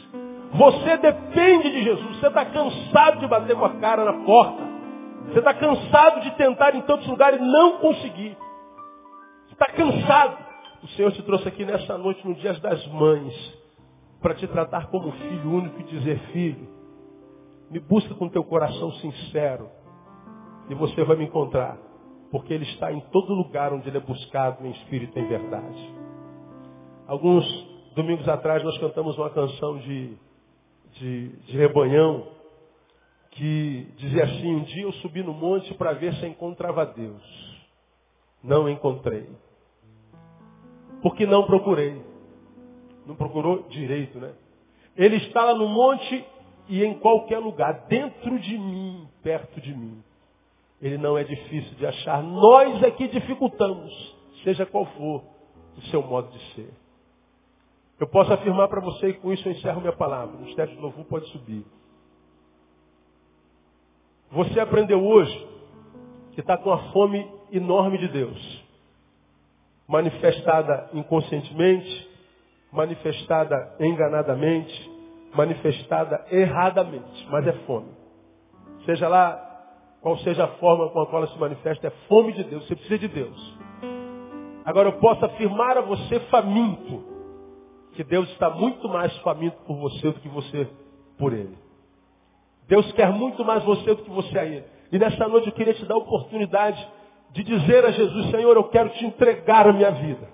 [0.53, 2.17] Você depende de Jesus.
[2.19, 4.63] Você está cansado de bater com a cara na porta.
[5.27, 8.37] Você está cansado de tentar em tantos lugares e não conseguir.
[9.47, 10.39] Você está cansado.
[10.83, 13.35] O Senhor te trouxe aqui nessa noite, no dia das mães,
[14.21, 16.67] para te tratar como filho único e dizer, filho,
[17.71, 19.69] me busca com teu coração sincero
[20.69, 21.77] e você vai me encontrar
[22.31, 25.95] porque ele está em todo lugar onde ele é buscado em espírito e em verdade.
[27.07, 27.45] Alguns
[27.95, 30.17] domingos atrás nós cantamos uma canção de,
[30.95, 32.27] de, de rebanhão
[33.31, 37.23] que dizia assim, um dia eu subi no monte para ver se encontrava Deus.
[38.43, 39.29] Não encontrei.
[41.03, 42.01] Porque não procurei.
[43.07, 44.33] Não procurou direito, né?
[44.97, 46.25] Ele está lá no monte
[46.69, 50.03] e em qualquer lugar, dentro de mim, perto de mim.
[50.81, 52.23] Ele não é difícil de achar.
[52.23, 55.25] Nós é que dificultamos, seja qual for
[55.77, 56.80] o seu modo de ser.
[58.01, 60.35] Eu posso afirmar para você, e com isso eu encerro minha palavra.
[60.37, 61.65] O textos do louvor pode subir.
[64.31, 65.49] Você aprendeu hoje
[66.33, 68.65] que está com a fome enorme de Deus.
[69.87, 72.09] Manifestada inconscientemente,
[72.73, 74.91] manifestada enganadamente,
[75.35, 77.91] manifestada erradamente, mas é fome.
[78.87, 79.47] Seja lá
[80.01, 82.67] qual seja a forma com a qual ela se manifesta, é fome de Deus.
[82.67, 83.59] Você precisa de Deus.
[84.65, 87.10] Agora eu posso afirmar a você faminto,
[87.95, 90.69] que Deus está muito mais faminto por você do que você
[91.19, 91.57] por Ele.
[92.69, 94.65] Deus quer muito mais você do que você a Ele.
[94.93, 96.87] E nessa noite eu queria te dar a oportunidade
[97.33, 100.29] de dizer a Jesus, Senhor, eu quero te entregar a minha vida.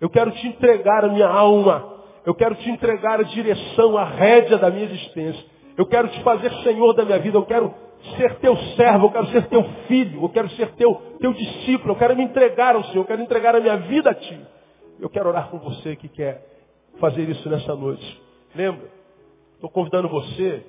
[0.00, 1.96] Eu quero te entregar a minha alma.
[2.24, 5.44] Eu quero te entregar a direção, a rédea da minha existência.
[5.76, 7.36] Eu quero te fazer Senhor da minha vida.
[7.36, 7.74] Eu quero
[8.16, 11.96] ser teu servo, eu quero ser teu filho, eu quero ser teu, teu discípulo, eu
[11.96, 14.40] quero me entregar ao Senhor, eu quero entregar a minha vida a Ti.
[15.00, 16.44] Eu quero orar com você que quer
[16.98, 18.22] fazer isso nessa noite.
[18.54, 18.90] Lembra?
[19.54, 20.64] Estou convidando você,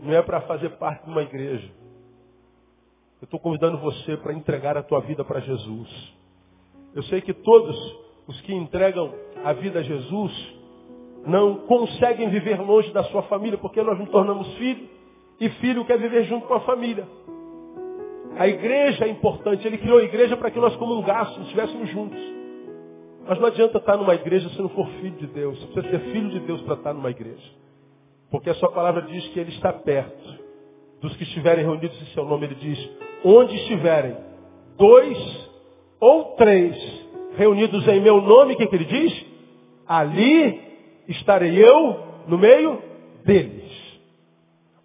[0.00, 1.68] não é para fazer parte de uma igreja.
[3.20, 6.14] Eu estou convidando você para entregar a tua vida para Jesus.
[6.94, 7.76] Eu sei que todos
[8.26, 10.54] os que entregam a vida a Jesus
[11.26, 14.88] não conseguem viver longe da sua família, porque nós nos tornamos filhos
[15.40, 17.06] e filho quer viver junto com a família.
[18.38, 19.66] A igreja é importante.
[19.66, 22.35] Ele criou a igreja para que nós comungássemos, estivéssemos juntos.
[23.28, 25.58] Mas não adianta estar numa igreja se não for filho de Deus.
[25.58, 27.50] Você precisa ser filho de Deus para estar numa igreja.
[28.30, 30.46] Porque a sua palavra diz que ele está perto
[31.00, 32.46] dos que estiverem reunidos em seu nome.
[32.46, 32.90] Ele diz,
[33.24, 34.16] onde estiverem
[34.76, 35.50] dois
[36.00, 36.76] ou três
[37.36, 39.26] reunidos em meu nome, o que, que ele diz?
[39.86, 40.60] Ali
[41.08, 42.82] estarei eu no meio
[43.24, 43.64] deles.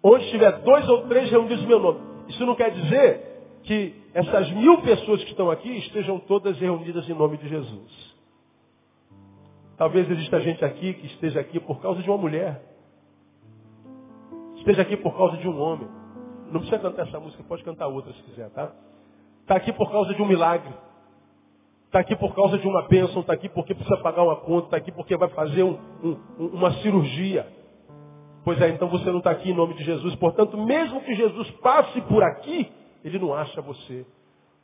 [0.02, 2.00] Onde estiver dois ou três reunidos em meu nome.
[2.28, 3.32] Isso não quer dizer
[3.64, 8.11] que essas mil pessoas que estão aqui estejam todas reunidas em nome de Jesus.
[9.76, 12.62] Talvez exista gente aqui que esteja aqui por causa de uma mulher.
[14.56, 15.88] Esteja aqui por causa de um homem.
[16.50, 18.72] Não precisa cantar essa música, pode cantar outra se quiser, tá?
[19.40, 20.72] Está aqui por causa de um milagre.
[21.86, 24.76] Está aqui por causa de uma bênção, está aqui porque precisa pagar uma conta, está
[24.76, 27.46] aqui porque vai fazer um, um, uma cirurgia.
[28.44, 30.14] Pois é, então você não está aqui em nome de Jesus.
[30.16, 32.70] Portanto, mesmo que Jesus passe por aqui,
[33.04, 34.06] ele não acha você.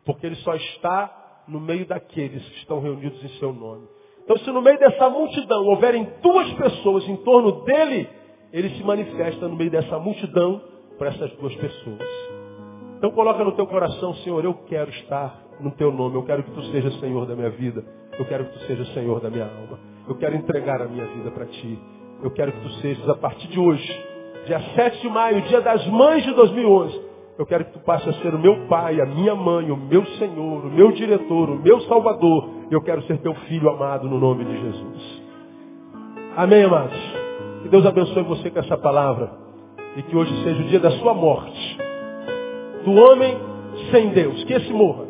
[0.04, 3.86] Porque ele só está no meio daqueles que estão reunidos em seu nome.
[4.28, 8.06] Então, se no meio dessa multidão houverem duas pessoas em torno dele,
[8.52, 10.60] ele se manifesta no meio dessa multidão
[10.98, 12.38] para essas duas pessoas.
[12.98, 16.50] Então coloca no teu coração, Senhor, eu quero estar no teu nome, eu quero que
[16.50, 17.82] tu sejas Senhor da minha vida,
[18.18, 21.30] eu quero que tu sejas Senhor da minha alma, eu quero entregar a minha vida
[21.30, 21.78] para ti,
[22.22, 24.04] eu quero que tu sejas a partir de hoje,
[24.44, 27.00] dia 7 de maio, dia das mães de 2011,
[27.38, 30.04] eu quero que tu passe a ser o meu pai, a minha mãe, o meu
[30.04, 32.57] Senhor, o meu diretor, o meu Salvador.
[32.70, 35.22] Eu quero ser teu filho amado no nome de Jesus.
[36.36, 36.98] Amém, amados?
[37.62, 39.30] Que Deus abençoe você com essa palavra.
[39.96, 41.78] E que hoje seja o dia da sua morte.
[42.84, 43.38] Do homem
[43.90, 44.44] sem Deus.
[44.44, 45.06] Que esse morra.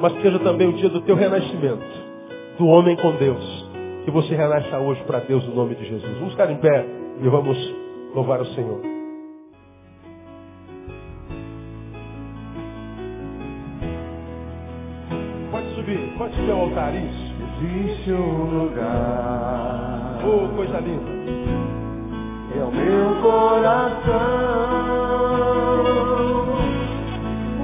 [0.00, 1.86] Mas que seja também o dia do teu renascimento.
[2.58, 3.70] Do homem com Deus.
[4.04, 6.12] Que você renasça hoje para Deus no nome de Jesus.
[6.18, 6.84] Vamos ficar em pé
[7.22, 7.74] e vamos
[8.12, 8.97] louvar o Senhor.
[16.50, 17.28] Ao altar, isso.
[17.60, 20.20] Existe um lugar.
[20.24, 21.10] Oh, coisa linda.
[22.56, 24.18] É o meu coração.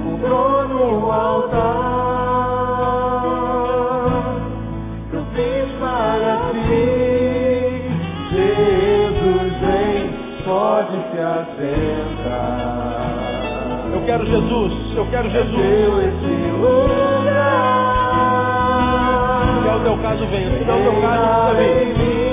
[0.05, 1.75] Um trono, um altar.
[5.13, 7.85] Eu fiz para ti.
[8.31, 9.99] Jesus vem,
[10.43, 12.65] pode se assentar.
[13.93, 17.14] Eu quero Jesus, eu quero Jesus.
[20.05, 20.51] Caso venha.
[20.51, 22.24] Teu caso, não vem.